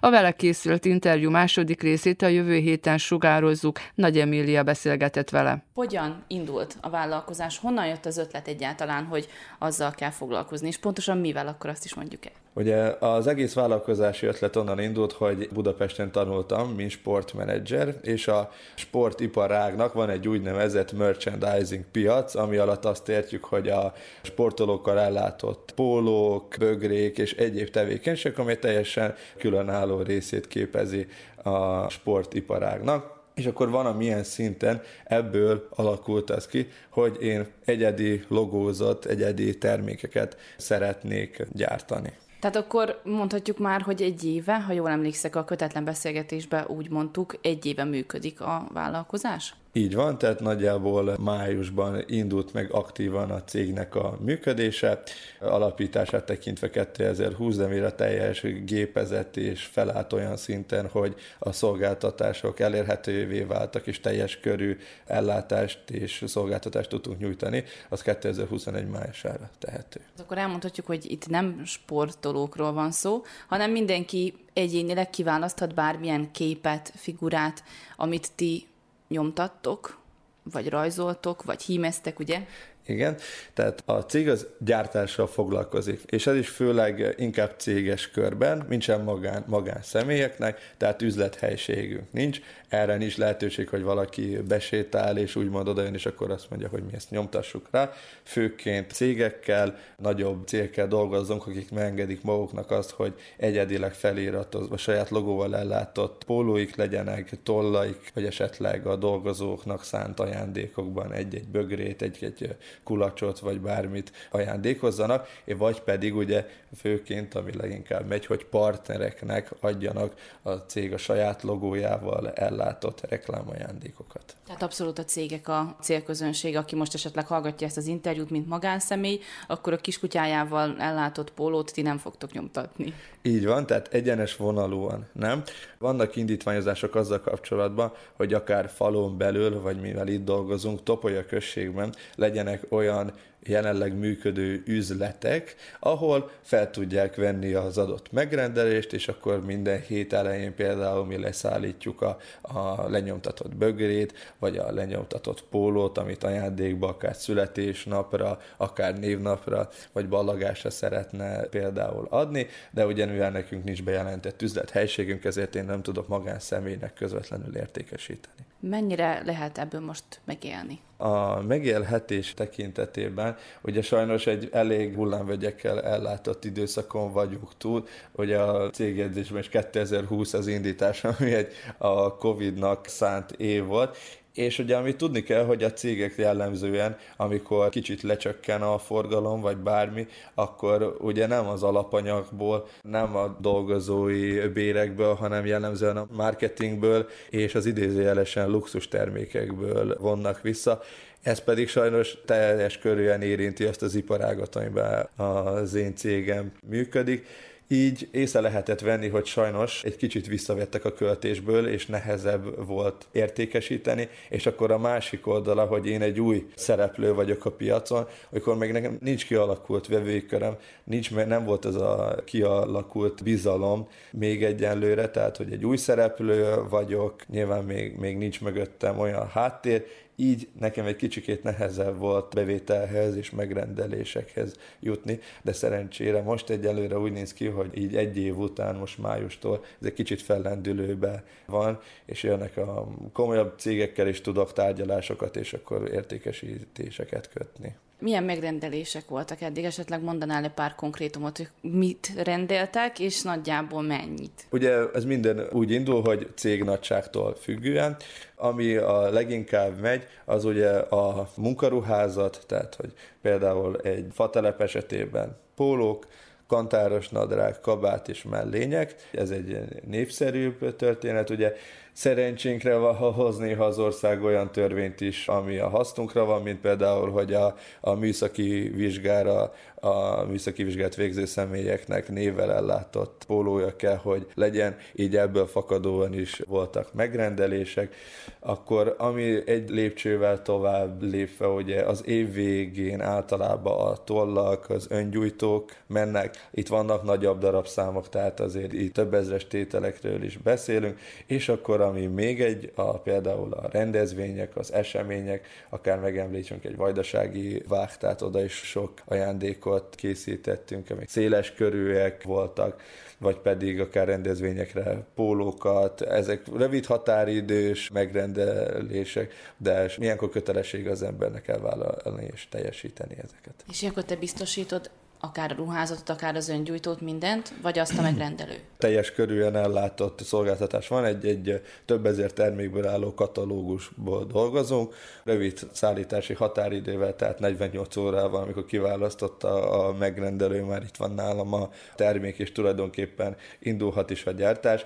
[0.00, 3.78] A vele készült interjú második részét a jövő héten sugározzuk.
[3.94, 5.64] Nagy Emília beszélgetett vele.
[5.74, 7.58] Hogyan indult a vállalkozás?
[7.58, 10.68] Honnan jött az ötlet egyáltalán, hogy azzal kell foglalkozni?
[10.68, 12.41] És pontosan mivel akkor azt is mondjuk el?
[12.54, 19.92] Ugye az egész vállalkozási ötlet onnan indult, hogy Budapesten tanultam, mint sportmenedzser, és a sportiparágnak
[19.92, 23.92] van egy úgynevezett merchandising piac, ami alatt azt értjük, hogy a
[24.22, 31.06] sportolókkal ellátott pólók, bögrék és egyéb tevékenységek, ami teljesen különálló részét képezi
[31.42, 39.04] a sportiparágnak és akkor van, amilyen szinten ebből alakult az ki, hogy én egyedi logózott,
[39.04, 42.12] egyedi termékeket szeretnék gyártani.
[42.42, 47.36] Tehát akkor mondhatjuk már, hogy egy éve, ha jól emlékszek, a kötetlen beszélgetésben úgy mondtuk,
[47.42, 49.54] egy éve működik a vállalkozás?
[49.74, 55.02] Így van, tehát nagyjából májusban indult meg aktívan a cégnek a működése,
[55.40, 63.40] alapítását tekintve 2020, de mire teljes gépezet és felállt olyan szinten, hogy a szolgáltatások elérhetővé
[63.40, 70.00] váltak, és teljes körű ellátást és szolgáltatást tudtunk nyújtani, az 2021 májusára tehető.
[70.18, 77.62] Akkor elmondhatjuk, hogy itt nem sportolókról van szó, hanem mindenki egyénileg kiválaszthat bármilyen képet, figurát,
[77.96, 78.66] amit ti
[79.12, 79.98] nyomtattok,
[80.42, 82.46] vagy rajzoltok, vagy hímeztek, ugye?
[82.86, 83.16] Igen,
[83.54, 89.44] tehát a cég az gyártással foglalkozik, és ez is főleg inkább céges körben, nincsen magán,
[89.46, 96.30] magánszemélyeknek, tehát üzlethelyiségünk nincs, erre nincs lehetőség, hogy valaki besétál, és úgymond odajön, és akkor
[96.30, 97.92] azt mondja, hogy mi ezt nyomtassuk rá.
[98.22, 106.24] Főként cégekkel, nagyobb cégekkel dolgozunk, akik megengedik maguknak azt, hogy egyedileg feliratozva, saját logóval ellátott
[106.24, 114.12] pólóik legyenek, tollaik, vagy esetleg a dolgozóknak szánt ajándékokban egy-egy bögrét, egy-egy kulacsot, vagy bármit
[114.30, 116.46] ajándékozzanak, vagy pedig ugye
[116.76, 124.36] főként, ami leginkább megy, hogy partnereknek adjanak a cég a saját logójával ellátott reklámajándékokat.
[124.46, 129.20] Tehát abszolút a cégek a célközönség, aki most esetleg hallgatja ezt az interjút, mint magánszemély,
[129.46, 132.94] akkor a kiskutyájával ellátott pólót ti nem fogtok nyomtatni.
[133.24, 135.42] Így van, tehát egyenes vonalúan, nem?
[135.78, 142.66] Vannak indítványozások azzal kapcsolatban, hogy akár falon belül, vagy mivel itt dolgozunk, Topolya községben legyenek
[142.68, 143.12] olyan
[143.44, 150.54] jelenleg működő üzletek, ahol fel tudják venni az adott megrendelést, és akkor minden hét elején
[150.54, 158.40] például mi leszállítjuk a, a lenyomtatott bögrét, vagy a lenyomtatott pólót, amit ajándékba akár születésnapra,
[158.56, 165.64] akár névnapra, vagy ballagásra szeretne például adni, de ugyanúgy nekünk nincs bejelentett üzlethelységünk, ezért én
[165.64, 168.51] nem tudok magánszemélynek közvetlenül értékesíteni.
[168.68, 170.80] Mennyire lehet ebből most megélni?
[170.96, 179.40] A megélhetés tekintetében ugye sajnos egy elég hullámvegyekkel ellátott időszakon vagyunk túl, hogy a cégjegyzésben
[179.40, 183.96] is 2020 az indítás, ami egy a Covid-nak szánt év volt,
[184.34, 189.56] és ugye amit tudni kell, hogy a cégek jellemzően, amikor kicsit lecsökken a forgalom, vagy
[189.56, 197.54] bármi, akkor ugye nem az alapanyagból, nem a dolgozói bérekből, hanem jellemzően a marketingből és
[197.54, 200.82] az idézőjelesen luxus termékekből vonnak vissza.
[201.22, 207.26] Ez pedig sajnos teljes körülön érinti azt az iparágat, amiben az én cégem működik
[207.72, 214.08] így észre lehetett venni, hogy sajnos egy kicsit visszavettek a költésből, és nehezebb volt értékesíteni,
[214.28, 218.72] és akkor a másik oldala, hogy én egy új szereplő vagyok a piacon, amikor még
[218.72, 225.52] nekem nincs kialakult vevőköröm, nincs, nem volt ez a kialakult bizalom még egyenlőre, tehát hogy
[225.52, 229.84] egy új szereplő vagyok, nyilván még, még nincs mögöttem olyan háttér,
[230.16, 237.12] így nekem egy kicsikét nehezebb volt bevételhez és megrendelésekhez jutni, de szerencsére most egyelőre úgy
[237.12, 242.22] néz ki, hogy így egy év után, most májustól ez egy kicsit fellendülőbe van, és
[242.22, 247.74] jönnek a komolyabb cégekkel is tudok tárgyalásokat, és akkor értékesítéseket kötni.
[248.02, 249.64] Milyen megrendelések voltak eddig?
[249.64, 254.46] Esetleg mondanál egy pár konkrétumot, hogy mit rendeltek, és nagyjából mennyit?
[254.50, 257.96] Ugye ez minden úgy indul, hogy cég nagyságtól függően.
[258.36, 266.06] Ami a leginkább megy, az ugye a munkaruházat, tehát hogy például egy fatelep esetében pólók,
[266.46, 268.94] kantáros nadrág, kabát és mellények.
[269.12, 271.52] Ez egy népszerűbb történet, ugye
[271.92, 277.34] szerencsénkre van hozni az ország olyan törvényt is, ami a hasznunkra van, mint például, hogy
[277.34, 279.52] a, a műszaki vizsgára
[279.84, 286.40] a műszaki vizsgát végző személyeknek névvel ellátott pólója kell, hogy legyen, így ebből fakadóan is
[286.46, 287.94] voltak megrendelések.
[288.40, 295.70] Akkor ami egy lépcsővel tovább lépve, ugye az év végén általában a tollak, az öngyújtók
[295.86, 301.80] mennek, itt vannak nagyobb darabszámok, tehát azért itt több ezres tételekről is beszélünk, és akkor
[301.82, 308.44] ami még egy, a, például a rendezvények, az események, akár megemlítsünk egy vajdasági vágtát, oda
[308.44, 312.82] is sok ajándékot készítettünk, amik széles körűek voltak,
[313.18, 322.28] vagy pedig akár rendezvényekre pólókat, ezek rövid határidős megrendelések, de ilyenkor kötelesség az embernek elvállalni
[322.32, 323.64] és teljesíteni ezeket.
[323.70, 324.90] És akkor te biztosítod
[325.24, 328.58] akár a ruházatot, akár az öngyújtót, mindent, vagy azt a megrendelő?
[328.78, 334.94] Teljes körűen ellátott szolgáltatás van, egy, egy több ezer termékből álló katalógusból dolgozunk,
[335.24, 341.70] rövid szállítási határidővel, tehát 48 órával, amikor kiválasztotta a megrendelő, már itt van nálam a
[341.94, 344.84] termék, és tulajdonképpen indulhat is a gyártás.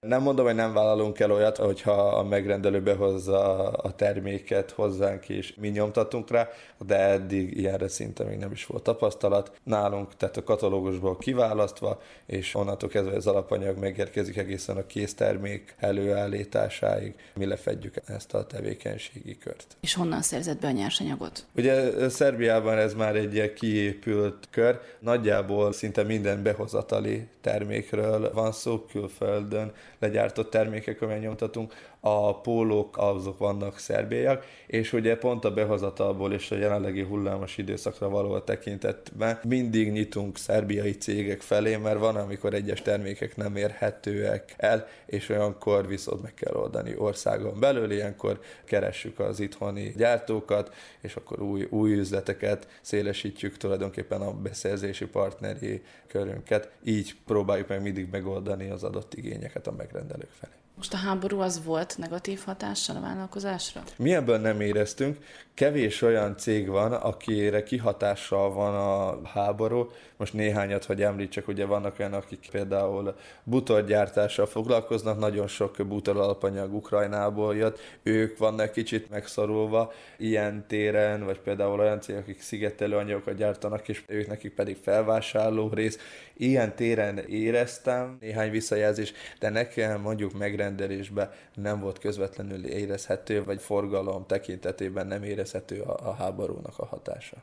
[0.00, 5.54] Nem mondom, hogy nem vállalunk el olyat, hogyha a megrendelő behozza a terméket hozzánk, és
[5.60, 6.48] mi nyomtatunk rá,
[6.86, 9.52] de eddig ilyenre szinte még nem is volt tapasztalat.
[9.62, 17.14] Nálunk, tehát a katalógusból kiválasztva, és onnantól kezdve az alapanyag megérkezik egészen a késztermék előállításáig,
[17.34, 19.76] mi lefedjük ezt a tevékenységi kört.
[19.80, 21.46] És honnan szerzett be a nyersanyagot?
[21.56, 28.78] Ugye Szerbiában ez már egy ilyen kiépült kör, nagyjából szinte minden behozatali termékről van szó
[28.80, 36.32] külföldön, legyártott termékek, amelyet nyomtatunk, a pólók azok vannak szerbiaiak, és ugye pont a behozatalból
[36.32, 42.16] és a jelenlegi hullámos időszakra való a tekintetben mindig nyitunk szerbiai cégek felé, mert van,
[42.16, 48.40] amikor egyes termékek nem érhetőek el, és olyankor viszont meg kell oldani országon belül, ilyenkor
[48.64, 56.70] keressük az itthoni gyártókat, és akkor új, új üzleteket szélesítjük tulajdonképpen a beszerzési partneri körünket,
[56.84, 60.67] így próbáljuk meg mindig megoldani az adott igényeket a megrendelők felé.
[60.78, 63.82] Most a háború az volt negatív hatással a vállalkozásra?
[63.96, 65.18] Mi ebből nem éreztünk.
[65.58, 69.90] Kevés olyan cég van, akire kihatással van a háború.
[70.16, 76.74] Most néhányat, hogy említsek, ugye vannak olyan, akik például butorgyártással foglalkoznak, nagyon sok butor alapanyag
[76.74, 83.34] Ukrajnából jött, ők vannak kicsit megszorulva ilyen téren, vagy például olyan cégek, akik szigetelő anyagokat
[83.34, 85.98] gyártanak, és ők nekik pedig felvásárló rész.
[86.36, 94.26] Ilyen téren éreztem néhány visszajelzés, de nekem mondjuk megrendelésben nem volt közvetlenül érezhető, vagy forgalom
[94.26, 97.36] tekintetében nem érezhető a, a háborúnak a hatása.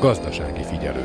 [0.00, 1.04] Gazdasági figyelő.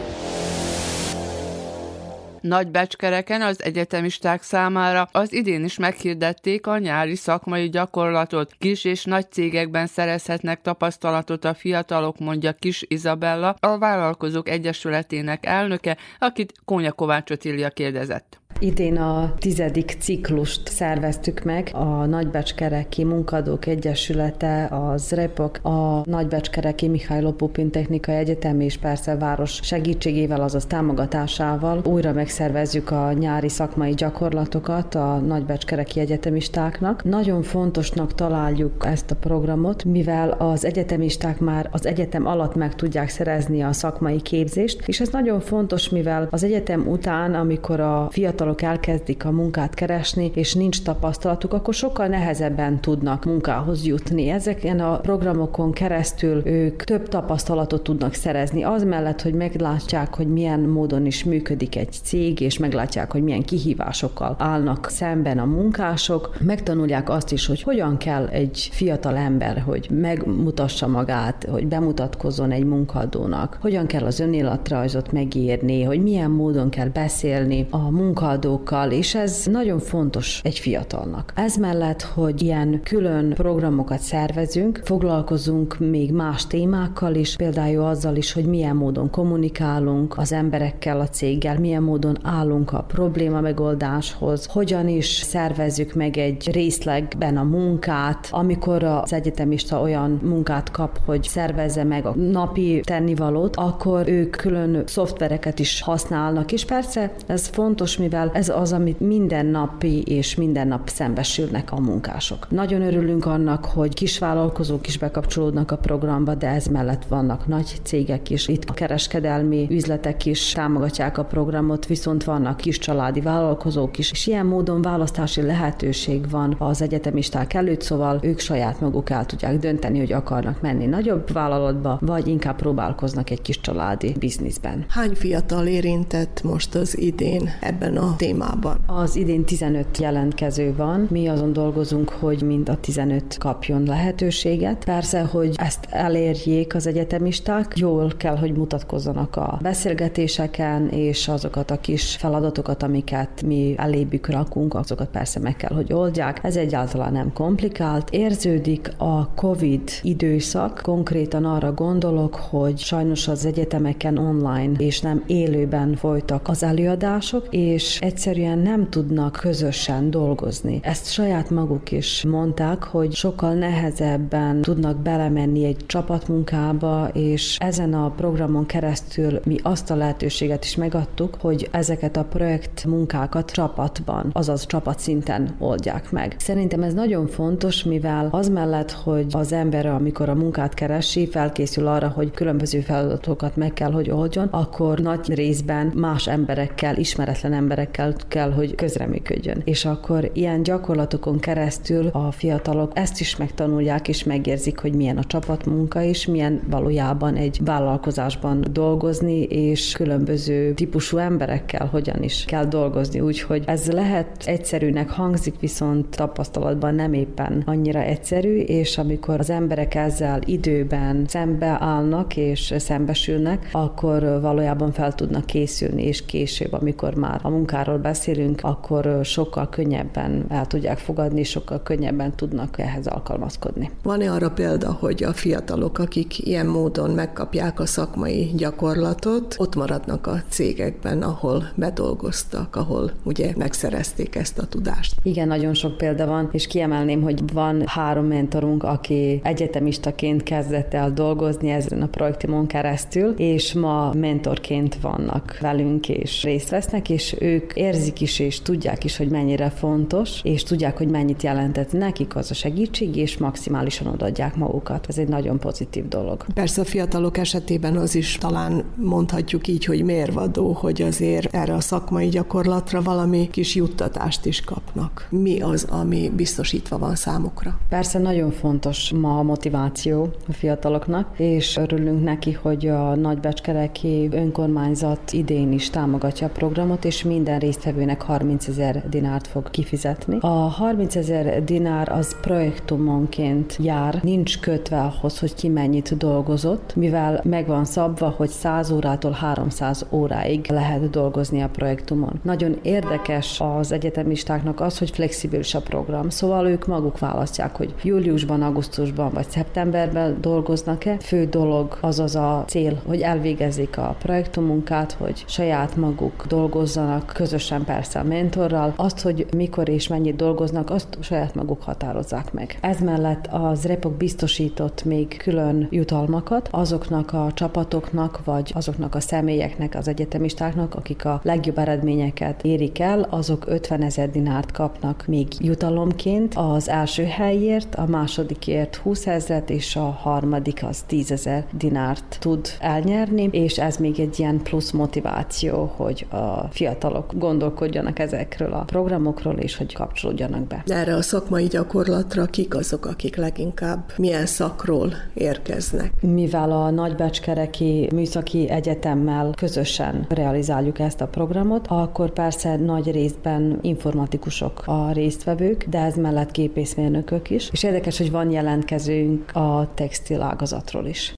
[2.41, 8.51] Nagy becskereken az egyetemisták számára az idén is meghirdették a nyári szakmai gyakorlatot.
[8.59, 15.97] Kis és nagy cégekben szerezhetnek tapasztalatot a fiatalok, mondja Kis Izabella, a Vállalkozók Egyesületének elnöke,
[16.19, 18.39] akit Kónya Kovács Otília kérdezett.
[18.59, 27.21] Idén a tizedik ciklust szerveztük meg, a Nagybecskereki Munkadók Egyesülete, az REPOK, a Nagybecskereki Mihály
[27.21, 34.95] Lopupin Technikai Egyetem és persze város segítségével, azaz támogatásával újra megszervezzük a nyári szakmai gyakorlatokat
[34.95, 37.03] a Nagybecskereki egyetemistáknak.
[37.03, 43.09] Nagyon fontosnak találjuk ezt a programot, mivel az egyetemisták már az egyetem alatt meg tudják
[43.09, 48.36] szerezni a szakmai képzést, és ez nagyon fontos, mivel az egyetem után, amikor a fiatal
[48.37, 54.29] fiatalok elkezdik a munkát keresni, és nincs tapasztalatuk, akkor sokkal nehezebben tudnak munkához jutni.
[54.29, 60.59] Ezeken a programokon keresztül ők több tapasztalatot tudnak szerezni, az mellett, hogy meglátják, hogy milyen
[60.59, 67.09] módon is működik egy cég, és meglátják, hogy milyen kihívásokkal állnak szemben a munkások, megtanulják
[67.09, 73.57] azt is, hogy hogyan kell egy fiatal ember, hogy megmutassa magát, hogy bemutatkozzon egy munkadónak,
[73.61, 79.45] hogyan kell az önéletrajzot megírni, hogy milyen módon kell beszélni a munkadónak, előadókkal, és ez
[79.45, 81.31] nagyon fontos egy fiatalnak.
[81.35, 88.33] Ez mellett, hogy ilyen külön programokat szervezünk, foglalkozunk még más témákkal is, például azzal is,
[88.33, 94.87] hogy milyen módon kommunikálunk az emberekkel, a céggel, milyen módon állunk a probléma megoldáshoz, hogyan
[94.87, 101.83] is szervezzük meg egy részlegben a munkát, amikor az egyetemista olyan munkát kap, hogy szervezze
[101.83, 108.16] meg a napi tennivalót, akkor ők külön szoftvereket is használnak, és persze ez fontos, mivel
[108.33, 112.49] ez az, amit minden napi és minden nap szembesülnek a munkások.
[112.49, 118.29] Nagyon örülünk annak, hogy kisvállalkozók is bekapcsolódnak a programba, de ez mellett vannak nagy cégek
[118.29, 118.47] is.
[118.47, 124.27] Itt a kereskedelmi üzletek is támogatják a programot, viszont vannak kis családi vállalkozók is, és
[124.27, 129.99] ilyen módon választási lehetőség van az egyetemisták előtt, szóval ők saját maguk el tudják dönteni,
[129.99, 134.85] hogy akarnak menni nagyobb vállalatba, vagy inkább próbálkoznak egy kis családi bizniszben.
[134.87, 138.77] Hány fiatal érintett most az idén ebben a témában?
[138.85, 141.07] Az idén 15 jelentkező van.
[141.09, 144.85] Mi azon dolgozunk, hogy mind a 15 kapjon lehetőséget.
[144.85, 151.79] Persze, hogy ezt elérjék az egyetemisták, jól kell, hogy mutatkozzanak a beszélgetéseken, és azokat a
[151.79, 156.39] kis feladatokat, amiket mi elébük rakunk, azokat persze meg kell, hogy oldják.
[156.43, 158.09] Ez egyáltalán nem komplikált.
[158.09, 165.95] Érződik a COVID időszak, konkrétan arra gondolok, hogy sajnos az egyetemeken online és nem élőben
[165.95, 170.79] folytak az előadások, és egyszerűen nem tudnak közösen dolgozni.
[170.83, 178.09] Ezt saját maguk is mondták, hogy sokkal nehezebben tudnak belemenni egy csapatmunkába, és ezen a
[178.09, 184.65] programon keresztül mi azt a lehetőséget is megadtuk, hogy ezeket a projekt munkákat csapatban, azaz
[184.65, 186.35] csapatszinten oldják meg.
[186.39, 191.87] Szerintem ez nagyon fontos, mivel az mellett, hogy az ember, amikor a munkát keresi, felkészül
[191.87, 197.86] arra, hogy különböző feladatokat meg kell, hogy oldjon, akkor nagy részben más emberekkel, ismeretlen emberekkel
[197.91, 199.61] kell, kell, hogy közreműködjön.
[199.63, 205.23] És akkor ilyen gyakorlatokon keresztül a fiatalok ezt is megtanulják, és megérzik, hogy milyen a
[205.23, 213.19] csapatmunka, és milyen valójában egy vállalkozásban dolgozni, és különböző típusú emberekkel hogyan is kell dolgozni.
[213.19, 219.95] Úgyhogy ez lehet egyszerűnek hangzik, viszont tapasztalatban nem éppen annyira egyszerű, és amikor az emberek
[219.95, 227.49] ezzel időben szembeállnak és szembesülnek, akkor valójában fel tudnak készülni, és később, amikor már a
[227.49, 233.91] munká munkáról beszélünk, akkor sokkal könnyebben el tudják fogadni, sokkal könnyebben tudnak ehhez alkalmazkodni.
[234.03, 240.27] Van-e arra példa, hogy a fiatalok, akik ilyen módon megkapják a szakmai gyakorlatot, ott maradnak
[240.27, 245.15] a cégekben, ahol bedolgoztak, ahol ugye megszerezték ezt a tudást?
[245.23, 251.11] Igen, nagyon sok példa van, és kiemelném, hogy van három mentorunk, aki egyetemistaként kezdett el
[251.13, 257.66] dolgozni ezen a projektimon keresztül, és ma mentorként vannak velünk, és részt vesznek, és ők
[257.75, 262.51] érzik is, és tudják is, hogy mennyire fontos, és tudják, hogy mennyit jelentett nekik az
[262.51, 265.05] a segítség, és maximálisan odaadják magukat.
[265.09, 266.45] Ez egy nagyon pozitív dolog.
[266.53, 271.79] Persze a fiatalok esetében az is talán mondhatjuk így, hogy mérvadó, hogy azért erre a
[271.79, 275.27] szakmai gyakorlatra valami kis juttatást is kapnak.
[275.29, 277.79] Mi az, ami biztosítva van számukra?
[277.89, 285.33] Persze nagyon fontos ma a motiváció a fiataloknak, és örülünk neki, hogy a Nagybecskereki önkormányzat
[285.33, 290.37] idén is támogatja a programot, és minden résztvevőnek 30 ezer dinárt fog kifizetni.
[290.39, 297.41] A 30 ezer dinár az projektumonként jár, nincs kötve ahhoz, hogy ki mennyit dolgozott, mivel
[297.43, 302.39] meg van szabva, hogy 100 órától 300 óráig lehet dolgozni a projektumon.
[302.43, 308.61] Nagyon érdekes az egyetemistáknak az, hogy flexibilis a program, szóval ők maguk választják, hogy júliusban,
[308.61, 311.17] augusztusban vagy szeptemberben dolgoznak-e.
[311.19, 317.83] Fő dolog az az a cél, hogy elvégezzék a projektumunkát, hogy saját maguk dolgozzanak, közösen
[317.83, 318.93] persze a mentorral.
[318.95, 322.77] Azt, hogy mikor és mennyit dolgoznak, azt saját maguk határozzák meg.
[322.81, 329.95] Ez mellett az Repok biztosított még külön jutalmakat azoknak a csapatoknak, vagy azoknak a személyeknek,
[329.95, 336.53] az egyetemistáknak, akik a legjobb eredményeket érik el, azok 50 ezer dinárt kapnak még jutalomként
[336.55, 342.67] az első helyért, a másodikért 20 ezeret, és a harmadik az 10 ezer dinárt tud
[342.79, 349.55] elnyerni, és ez még egy ilyen plusz motiváció, hogy a fiatalok gondolkodjanak ezekről a programokról,
[349.55, 350.83] és hogy kapcsolódjanak be.
[350.87, 356.11] Erre a szakmai gyakorlatra kik azok, akik leginkább milyen szakról érkeznek?
[356.21, 364.81] Mivel a Nagybecskereki Műszaki Egyetemmel közösen realizáljuk ezt a programot, akkor persze nagy részben informatikusok
[364.85, 367.69] a résztvevők, de ez mellett gépészmérnökök is.
[367.71, 371.33] És érdekes, hogy van jelentkezőnk a textil ágazatról is.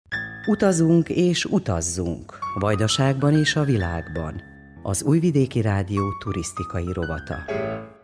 [0.48, 2.38] Utazunk és utazzunk.
[2.60, 4.49] Vajdaságban és a világban.
[4.84, 7.36] Az Újvidéki Rádió turisztikai rovata.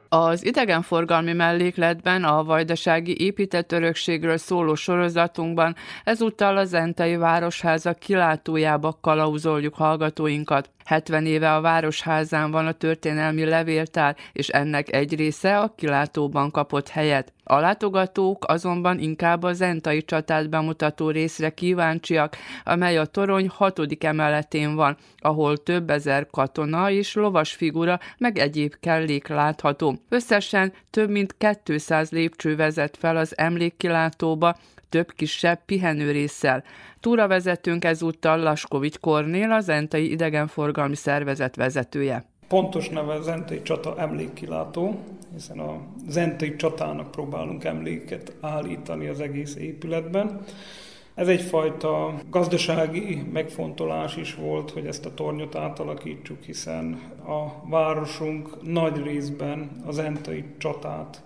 [0.10, 9.74] Az idegenforgalmi mellékletben a vajdasági épített örökségről szóló sorozatunkban ezúttal az Zentei Városháza kilátójába kalauzoljuk
[9.74, 10.70] hallgatóinkat.
[10.86, 16.90] 70 éve a Városházán van a történelmi levéltár, és ennek egy része a kilátóban kapott
[16.90, 17.34] helyet.
[17.44, 24.76] A látogatók azonban inkább a zentai csatát bemutató részre kíváncsiak, amely a torony hatodik emeletén
[24.76, 29.96] van, ahol több ezer katona és lovas figura, meg egyéb kellék látható.
[30.10, 34.58] Összesen több mint 200 lépcső vezet fel az emlékkilátóba,
[34.90, 36.64] több kisebb pihenőrészsel.
[37.06, 42.26] Túravezetőnk ezúttal Laskovics Kornél, az Entai Idegenforgalmi Szervezet vezetője.
[42.48, 45.00] Pontos neve Zentai Csata emlékkilátó,
[45.34, 45.78] hiszen a
[46.08, 50.42] Zentai Csatának próbálunk emléket állítani az egész épületben.
[51.16, 59.04] Ez egyfajta gazdasági megfontolás is volt, hogy ezt a tornyot átalakítsuk, hiszen a városunk nagy
[59.04, 61.24] részben az Entai csatát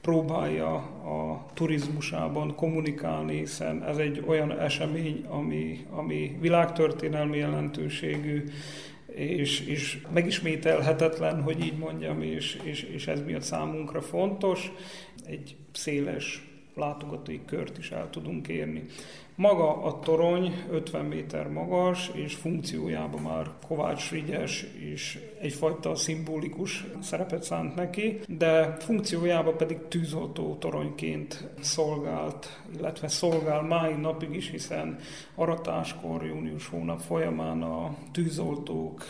[0.00, 8.44] próbálja a turizmusában kommunikálni, hiszen ez egy olyan esemény, ami, ami világtörténelmi jelentőségű,
[9.14, 14.72] és, és megismételhetetlen, hogy így mondjam, és, és, és ez miatt számunkra fontos.
[15.26, 18.84] Egy széles látogatói kört is el tudunk érni.
[19.40, 27.42] Maga a torony 50 méter magas, és funkciójában már Kovács Frigyes is egyfajta szimbolikus szerepet
[27.42, 34.98] szánt neki, de funkciójában pedig tűzoltó toronyként szolgált, illetve szolgál máj napig is, hiszen
[35.34, 39.04] aratáskor, június hónap folyamán a tűzoltók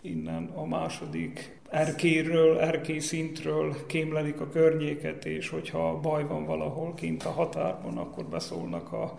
[0.00, 7.24] innen a második erkéről, erkély szintről kémlelik a környéket, és hogyha baj van valahol kint
[7.24, 9.18] a határban, akkor beszólnak a,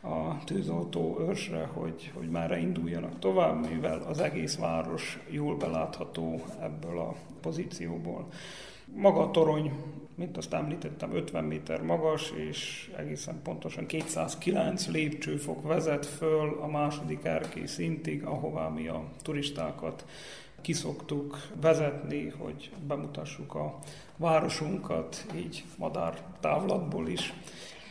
[0.00, 6.98] a tűzoltó őrsre, hogy, hogy már induljanak tovább, mivel az egész város jól belátható ebből
[6.98, 8.26] a pozícióból.
[8.94, 9.72] Maga a torony,
[10.14, 17.24] mint azt említettem, 50 méter magas, és egészen pontosan 209 lépcsőfok vezet föl a második
[17.24, 20.04] erkély szintig, ahová mi a turistákat
[20.60, 23.78] kiszoktuk vezetni, hogy bemutassuk a
[24.16, 27.32] városunkat, így madár távlatból is.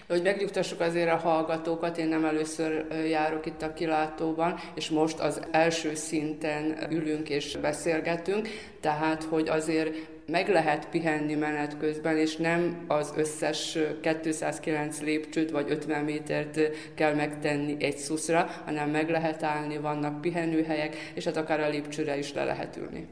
[0.07, 5.41] Hogy megnyugtassuk azért a hallgatókat, én nem először járok itt a kilátóban, és most az
[5.51, 8.47] első szinten ülünk és beszélgetünk,
[8.81, 9.95] tehát hogy azért
[10.27, 16.59] meg lehet pihenni menet közben, és nem az összes 209 lépcsőt vagy 50 métert
[16.93, 22.17] kell megtenni egy szuszra, hanem meg lehet állni, vannak pihenőhelyek, és hát akár a lépcsőre
[22.17, 23.07] is le lehet ülni.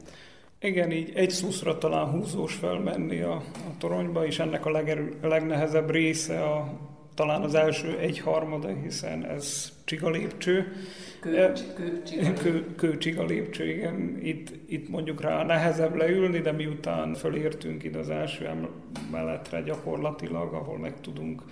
[0.60, 5.90] Igen, így egy szuszra talán húzós felmenni a, a toronyba, és ennek a legerő, legnehezebb
[5.90, 6.78] része a,
[7.14, 10.72] talán az első egy harmada, hiszen ez csiga lépcső.
[11.26, 14.18] Kő, kő, kő, kő csiga lépcső, igen.
[14.22, 18.48] Itt, itt mondjuk rá nehezebb leülni, de miután fölértünk ide az első
[19.10, 21.42] emeletre gyakorlatilag, ahol meg tudunk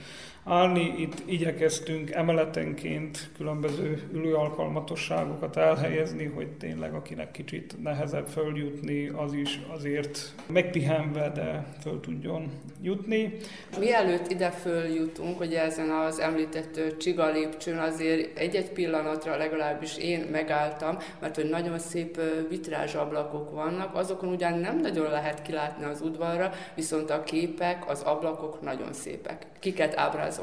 [0.45, 0.95] állni.
[0.99, 10.35] Itt igyekeztünk emeletenként különböző ülőalkalmatosságokat elhelyezni, hogy tényleg akinek kicsit nehezebb följutni, az is azért
[10.47, 12.51] megpihenve, de föl tudjon
[12.83, 13.37] jutni.
[13.79, 20.99] Mielőtt ide följutunk, hogy ezen az említett csiga lépcsőn azért egy-egy pillanatra legalábbis én megálltam,
[21.21, 27.11] mert hogy nagyon szép vitrázsablakok vannak, azokon ugyan nem nagyon lehet kilátni az udvarra, viszont
[27.11, 29.47] a képek, az ablakok nagyon szépek.
[29.59, 30.34] Kiket ábrázolnak?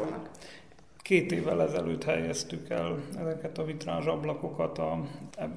[0.97, 4.91] Két évvel ezelőtt helyeztük el ezeket a vitrázs ablakokat a,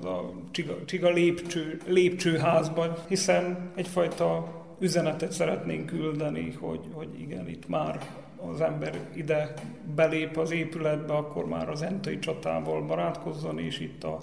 [0.05, 7.99] a csiga, csiga lépcső, lépcsőházban, hiszen egyfajta üzenetet szeretnénk küldeni, hogy, hogy igen, itt már
[8.53, 9.53] az ember ide
[9.95, 14.21] belép az épületbe, akkor már az entai csatával barátkozzon, és itt a,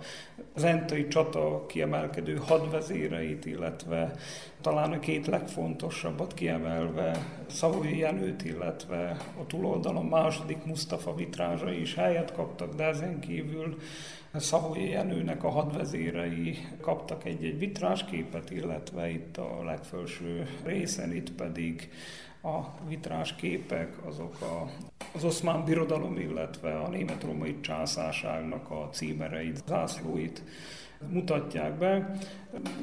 [0.53, 4.15] az entai csata kiemelkedő hadvezéreit, illetve
[4.61, 12.33] talán a két legfontosabbat kiemelve Szavói Jenőt, illetve a túloldalon második Mustafa vitrázsai is helyet
[12.33, 13.77] kaptak, de ezen kívül
[14.33, 21.89] Szavói Jenőnek a hadvezérei kaptak egy-egy vitrásképet, illetve itt a legfelső részen itt pedig
[22.43, 24.69] a vitrás képek, azok a,
[25.13, 30.43] az oszmán birodalom, illetve a német-római császárságnak a címereit, zászlóit
[31.09, 32.15] mutatják be.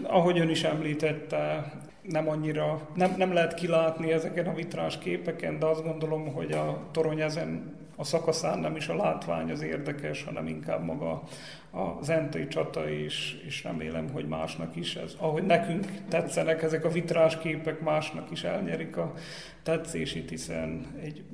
[0.03, 1.73] Ahogy ön is említette,
[2.03, 6.89] nem annyira, nem, nem lehet kilátni ezeken a vitrás képeken, de azt gondolom, hogy a
[6.93, 11.23] torony ezen a szakaszán nem is a látvány az érdekes, hanem inkább maga
[11.73, 15.15] a zentai csata, és, és remélem, hogy másnak is ez.
[15.19, 19.13] Ahogy nekünk tetszenek ezek a vitrás képek, másnak is elnyerik a
[19.63, 21.25] tetszését, hiszen egy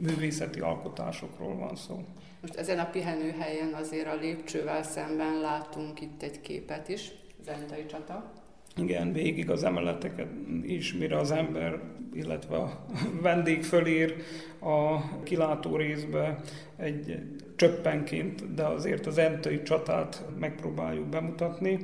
[0.00, 2.04] művészeti alkotásokról van szó.
[2.40, 7.12] Most ezen a pihenőhelyen azért a lépcsővel szemben látunk itt egy képet is,
[7.44, 8.32] zentai csata.
[8.76, 10.28] Igen, végig az emeleteket
[10.62, 11.80] is, mire az ember,
[12.12, 12.86] illetve a
[13.22, 14.14] vendég fölír
[14.60, 16.40] a kilátó részbe
[16.76, 17.18] egy
[17.56, 21.78] csöppenként, de azért az entai csatát megpróbáljuk bemutatni.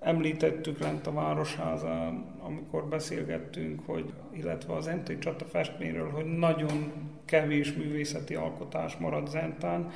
[0.00, 6.92] Említettük lent a Városházán, amikor beszélgettünk, hogy, illetve az entai csata festményről, hogy nagyon
[7.24, 9.90] kevés művészeti alkotás marad Zentán,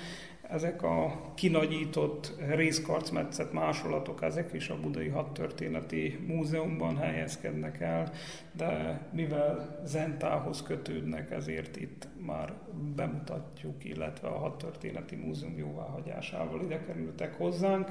[0.51, 8.13] ezek a kinagyított részkarcmetszet másolatok, ezek is a Budai Hadtörténeti Múzeumban helyezkednek el,
[8.53, 12.53] de mivel Zentához kötődnek, ezért itt már
[12.97, 17.89] bemutatjuk, illetve a Hadtörténeti Múzeum jóváhagyásával ide kerültek hozzánk.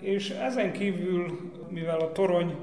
[0.00, 2.56] És ezen kívül, mivel a torony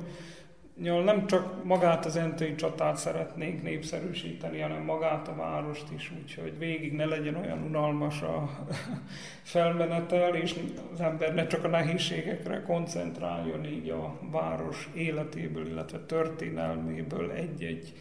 [0.81, 6.93] nem csak magát az entői csatát szeretnénk népszerűsíteni, hanem magát a várost is, úgyhogy végig
[6.93, 8.49] ne legyen olyan unalmas a
[9.43, 10.55] felmenetel, és
[10.93, 17.93] az ember ne csak a nehézségekre koncentráljon így a város életéből, illetve történelméből egy-egy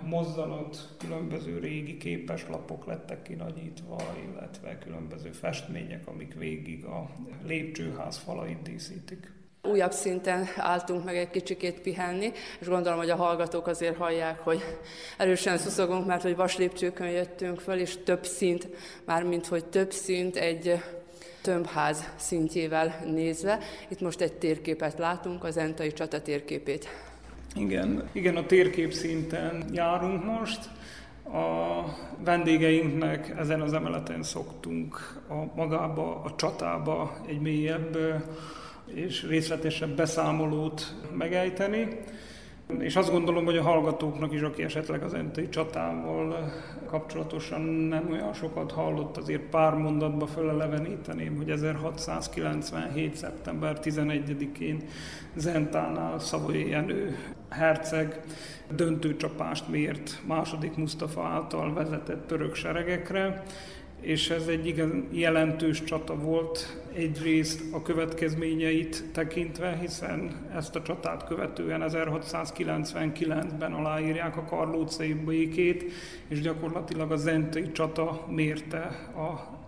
[0.00, 3.96] mozzanat, különböző régi képeslapok lettek kinagyítva,
[4.30, 7.10] illetve különböző festmények, amik végig a
[7.44, 9.31] lépcsőház falait díszítik.
[9.68, 14.62] Újabb szinten álltunk meg egy kicsikét pihenni, és gondolom, hogy a hallgatók azért hallják, hogy
[15.18, 18.68] erősen szuszogunk, mert hogy vaslépcsőkön jöttünk föl, és több szint,
[19.04, 20.82] mármint hogy több szint egy
[21.42, 23.58] tömbház szintjével nézve.
[23.88, 26.88] Itt most egy térképet látunk, az Entai csata térképét.
[27.54, 30.68] Igen, igen, a térkép szinten járunk most.
[31.24, 31.84] A
[32.24, 37.96] vendégeinknek ezen az emeleten szoktunk a magába, a csatába egy mélyebb
[38.94, 41.88] és részletesebb beszámolót megejteni.
[42.78, 46.52] És azt gondolom, hogy a hallgatóknak is, aki esetleg az entei csatával
[46.86, 53.16] kapcsolatosan nem olyan sokat hallott, azért pár mondatba föleleveníteném, hogy 1697.
[53.16, 54.82] szeptember 11-én
[55.34, 57.16] Zentánál Szavoly Jenő
[57.48, 58.20] herceg
[58.74, 63.42] döntőcsapást mért második Mustafa által vezetett török seregekre,
[64.02, 71.24] és ez egy igen jelentős csata volt egyrészt a következményeit tekintve, hiszen ezt a csatát
[71.26, 75.92] követően 1699-ben aláírják a Karlócai békét,
[76.28, 79.10] és gyakorlatilag a Zentai csata mérte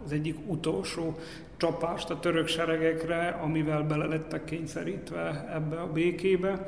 [0.05, 1.19] az egyik utolsó
[1.56, 6.66] csapást a török seregekre, amivel bele lettek kényszerítve ebbe a békébe.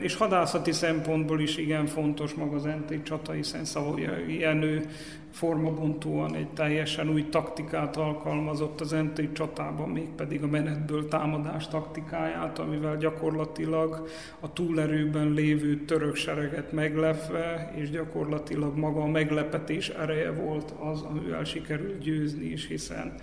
[0.00, 4.86] És hadászati szempontból is igen fontos maga az Zentai csata, hiszen Szavolyai Jenő
[5.36, 12.96] formabontóan egy teljesen új taktikát alkalmazott az Entei csatában, mégpedig a menetből támadás taktikáját, amivel
[12.96, 14.08] gyakorlatilag
[14.40, 21.44] a túlerőben lévő török sereget meglepve, és gyakorlatilag maga a meglepetés ereje volt az, amivel
[21.44, 23.14] sikerült győzni is, hiszen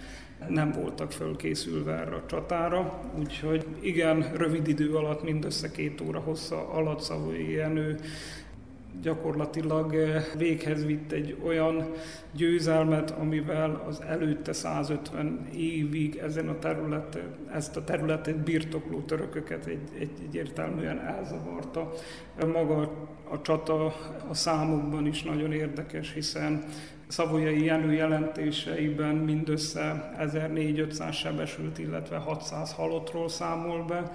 [0.49, 6.69] nem voltak fölkészülve erre a csatára, úgyhogy igen, rövid idő alatt, mindössze két óra hossza
[6.69, 7.99] alatt Szavoyi Jenő
[9.01, 11.91] gyakorlatilag eh, véghez vitt egy olyan
[12.31, 19.89] győzelmet, amivel az előtte 150 évig ezen a területen, ezt a területet birtokló törököket egy,
[19.99, 21.91] egy, egyértelműen elzavarta.
[22.53, 22.91] Maga
[23.29, 23.85] a csata
[24.29, 26.63] a számokban is nagyon érdekes, hiszen
[27.07, 34.11] Szavolyai Jenő jelentéseiben mindössze 1400 sebesült, illetve 600 halottról számol be,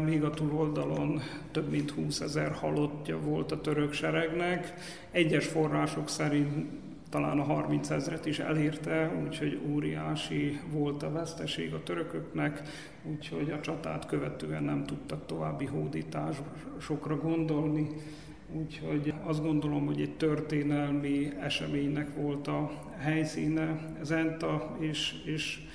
[0.00, 1.20] még a túloldalon
[1.50, 4.74] több mint 20 ezer halottja volt a török seregnek.
[5.10, 6.66] Egyes források szerint
[7.10, 12.62] talán a 30 ezret is elérte, úgyhogy óriási volt a veszteség a törököknek,
[13.02, 17.88] úgyhogy a csatát követően nem tudtak további hódításokra gondolni.
[18.52, 25.65] Úgyhogy azt gondolom, hogy egy történelmi eseménynek volt a helyszíne Zenta, és, és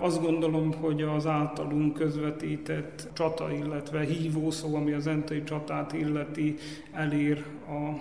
[0.00, 6.56] azt gondolom, hogy az általunk közvetített csata, illetve hívószó, ami az entai csatát illeti,
[6.92, 8.00] elér a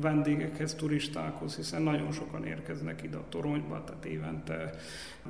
[0.00, 4.74] vendégekhez, turistákhoz, hiszen nagyon sokan érkeznek ide a toronyba, tehát évente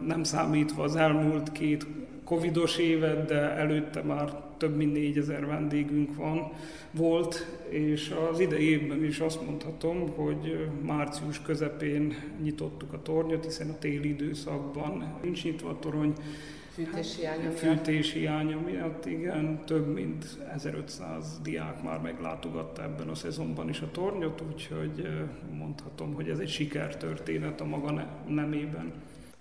[0.07, 1.87] nem számítva az elmúlt két
[2.25, 6.53] covidos évet, de előtte már több mint négyezer vendégünk van,
[6.91, 13.71] volt, és az idei évben is azt mondhatom, hogy március közepén nyitottuk a tornyot, hiszen
[13.71, 16.13] a téli időszakban nincs nyitva a torony,
[16.79, 17.59] Fűtés hiánya miatt.
[17.59, 19.65] Fűtés hiánya miatt, igen.
[19.65, 20.25] Több mint
[20.55, 25.09] 1500 diák már meglátogatta ebben a szezonban is a tornyot, úgyhogy
[25.51, 28.93] mondhatom, hogy ez egy sikertörténet a maga nemében.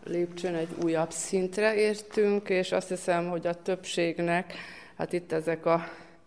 [0.03, 4.53] Lépcsőn egy újabb szintre értünk, és azt hiszem, hogy a többségnek,
[4.95, 5.83] hát itt ezek a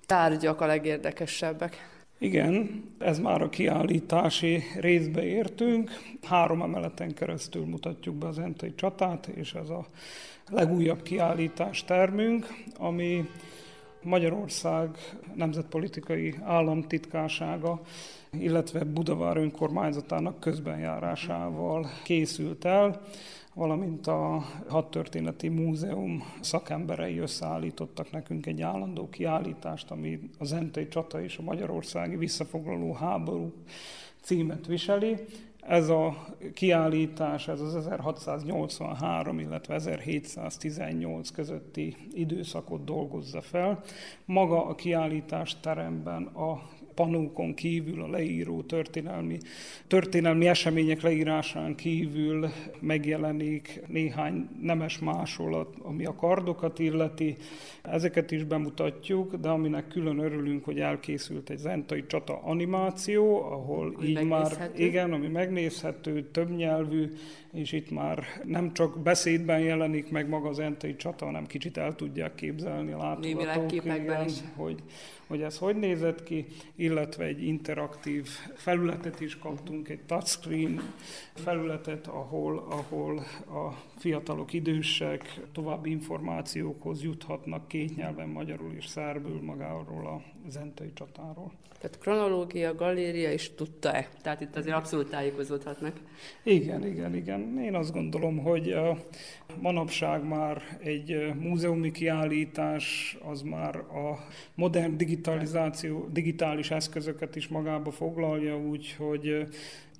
[0.06, 1.89] tárgyak a legérdekesebbek.
[2.22, 5.90] Igen, ez már a kiállítási részbe értünk.
[6.22, 9.86] Három emeleten keresztül mutatjuk be az Entei csatát, és ez a
[10.48, 12.46] legújabb kiállítás termünk,
[12.78, 13.28] ami
[14.02, 14.96] Magyarország
[15.34, 17.80] nemzetpolitikai államtitkársága,
[18.32, 23.00] illetve Budavár önkormányzatának közbenjárásával készült el,
[23.54, 31.36] valamint a Hadtörténeti Múzeum szakemberei összeállítottak nekünk egy állandó kiállítást, ami a Zentei csata és
[31.36, 33.52] a magyarországi visszafoglaló háború
[34.20, 35.16] címet viseli,
[35.60, 43.80] ez a kiállítás, ez az 1683, illetve 1718 közötti időszakot dolgozza fel.
[44.24, 46.62] Maga a kiállítás teremben a
[47.00, 49.38] panókon kívül, a leíró történelmi,
[49.86, 52.48] történelmi események leírásán kívül
[52.80, 57.36] megjelenik néhány nemes másolat, ami a kardokat illeti.
[57.82, 64.06] Ezeket is bemutatjuk, de aminek külön örülünk, hogy elkészült egy zentai csata animáció, ahol ami
[64.06, 67.12] így már, igen, ami megnézhető, többnyelvű,
[67.52, 71.94] és itt már nem csak beszédben jelenik meg maga az zentai csata, hanem kicsit el
[71.94, 74.32] tudják képzelni a látogatók, igen, is.
[74.56, 74.82] hogy
[75.30, 80.92] hogy ez hogy nézett ki, illetve egy interaktív felületet is kaptunk, egy touchscreen
[81.34, 90.06] felületet, ahol, ahol a fiatalok, idősek további információkhoz juthatnak két nyelven, magyarul és szerbül magáról
[90.06, 91.52] a zentai csatáról.
[91.80, 94.08] Tehát kronológia, galéria is tudta-e?
[94.22, 96.00] Tehát itt azért abszolút tájékozódhatnak.
[96.42, 97.58] Igen, igen, igen.
[97.58, 98.76] Én azt gondolom, hogy
[99.60, 108.58] manapság már egy múzeumi kiállítás az már a modern digitalizáció, digitális eszközöket is magába foglalja,
[108.58, 109.46] úgyhogy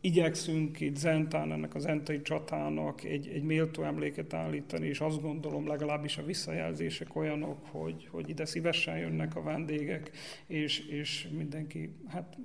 [0.00, 5.66] igyekszünk itt Zentán, ennek az Zentai csatának egy, egy méltó emléket állítani, és azt gondolom
[5.66, 10.10] legalábbis a visszajelzések olyanok, hogy, hogy ide szívesen jönnek a vendégek,
[10.46, 12.36] és, és mindenki, hát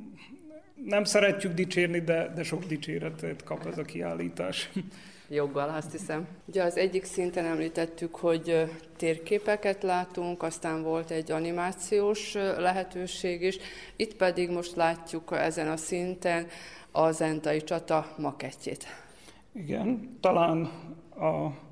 [0.86, 4.70] nem szeretjük dicsérni, de, de sok dicséretet kap ez a kiállítás.
[5.30, 6.28] Joggal, azt hiszem.
[6.46, 13.58] Ugye az egyik szinten említettük, hogy térképeket látunk, aztán volt egy animációs lehetőség is,
[13.96, 16.48] itt pedig most látjuk ezen a szinten
[16.96, 18.86] a zentai csata makettjét.
[19.52, 20.72] Igen, talán
[21.20, 21.64] a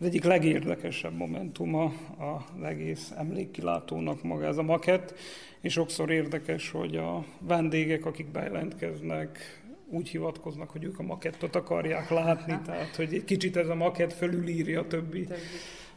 [0.00, 5.14] az egyik legérdekesebb momentuma az egész emlékkilátónak maga ez a maket,
[5.60, 12.10] és sokszor érdekes, hogy a vendégek, akik bejelentkeznek, úgy hivatkoznak, hogy ők a makettot akarják
[12.10, 15.26] látni, tehát hogy egy kicsit ez a makett fölülírja a többi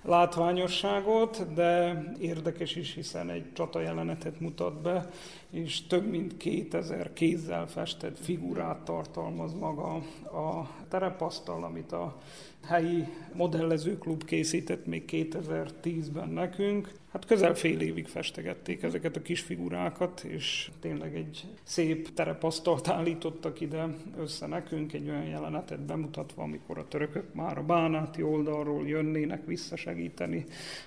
[0.02, 5.10] látványosságot, de érdekes is, hiszen egy csata jelenetet mutat be,
[5.50, 12.18] és több mint 2000 kézzel festett figurát tartalmaz maga a terepasztal, amit a
[12.64, 16.92] helyi modellezőklub készített még 2010-ben nekünk.
[17.12, 23.62] Hát közel fél évig festegették ezeket a kis figurákat, és tényleg egy szép terepasztalt állítottak
[23.62, 29.46] ide össze nekünk, egy olyan jelenetet bemutatva, amikor a törökök már a bánáti oldalról jönnének
[29.46, 30.46] visszasegíteni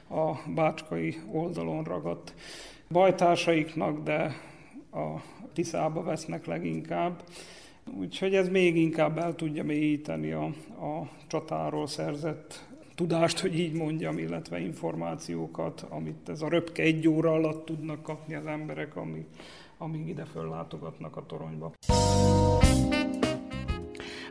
[0.08, 2.34] a bácskai oldalon ragadt
[2.90, 4.34] bajtársaiknak, de
[4.92, 5.20] a
[5.52, 7.22] Tiszába vesznek leginkább.
[7.92, 10.44] Úgyhogy ez még inkább el tudja mélyíteni a,
[10.84, 17.32] a csatáról szerzett tudást, hogy így mondjam, illetve információkat, amit ez a röpke egy óra
[17.32, 19.24] alatt tudnak kapni az emberek, amíg,
[19.78, 21.72] amíg ide föllátogatnak a toronyba.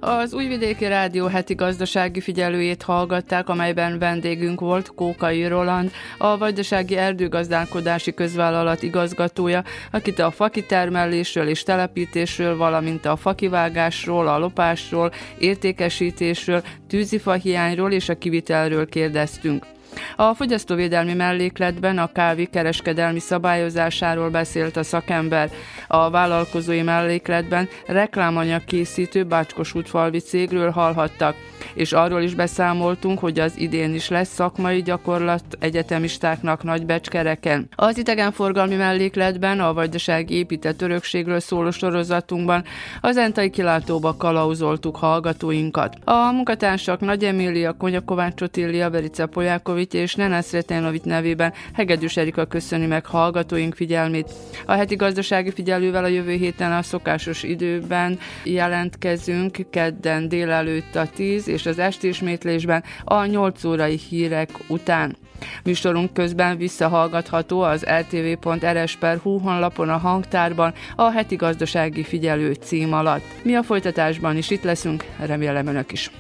[0.06, 8.14] Az Újvidéki Rádió heti gazdasági figyelőjét hallgatták, amelyben vendégünk volt Kókai Roland, a Vajdasági Erdőgazdálkodási
[8.14, 17.92] Közvállalat igazgatója, akit a fakitermelésről és telepítésről, valamint a fakivágásról, a lopásról, értékesítésről, tűzifa hiányról
[17.92, 19.66] és a kivitelről kérdeztünk.
[20.16, 25.50] A fogyasztóvédelmi mellékletben a kávé kereskedelmi szabályozásáról beszélt a szakember.
[25.88, 31.36] A vállalkozói mellékletben reklámanyag készítő Bácskos útfalvi cégről hallhattak,
[31.74, 37.70] és arról is beszámoltunk, hogy az idén is lesz szakmai gyakorlat egyetemistáknak Nagybecskereken.
[37.76, 42.64] Az idegenforgalmi mellékletben a vajdasági épített örökségről szóló sorozatunkban
[43.02, 45.96] az Entai kilátóba kalauzoltuk hallgatóinkat.
[46.04, 52.46] A munkatársak Nagy Emília, Konyakovács Otília, Verice Polyákovics Ivanovics és Nena Sretenovic nevében Hegedűs Erika
[52.46, 54.32] köszöni meg hallgatóink figyelmét.
[54.66, 61.48] A heti gazdasági figyelővel a jövő héten a szokásos időben jelentkezünk, kedden délelőtt a 10
[61.48, 65.16] és az esti ismétlésben a 8 órai hírek után.
[65.64, 73.24] Műsorunk közben visszahallgatható az ltv.rs.hu honlapon a hangtárban a heti gazdasági figyelő cím alatt.
[73.44, 76.12] Mi a folytatásban is itt leszünk, remélem önök is.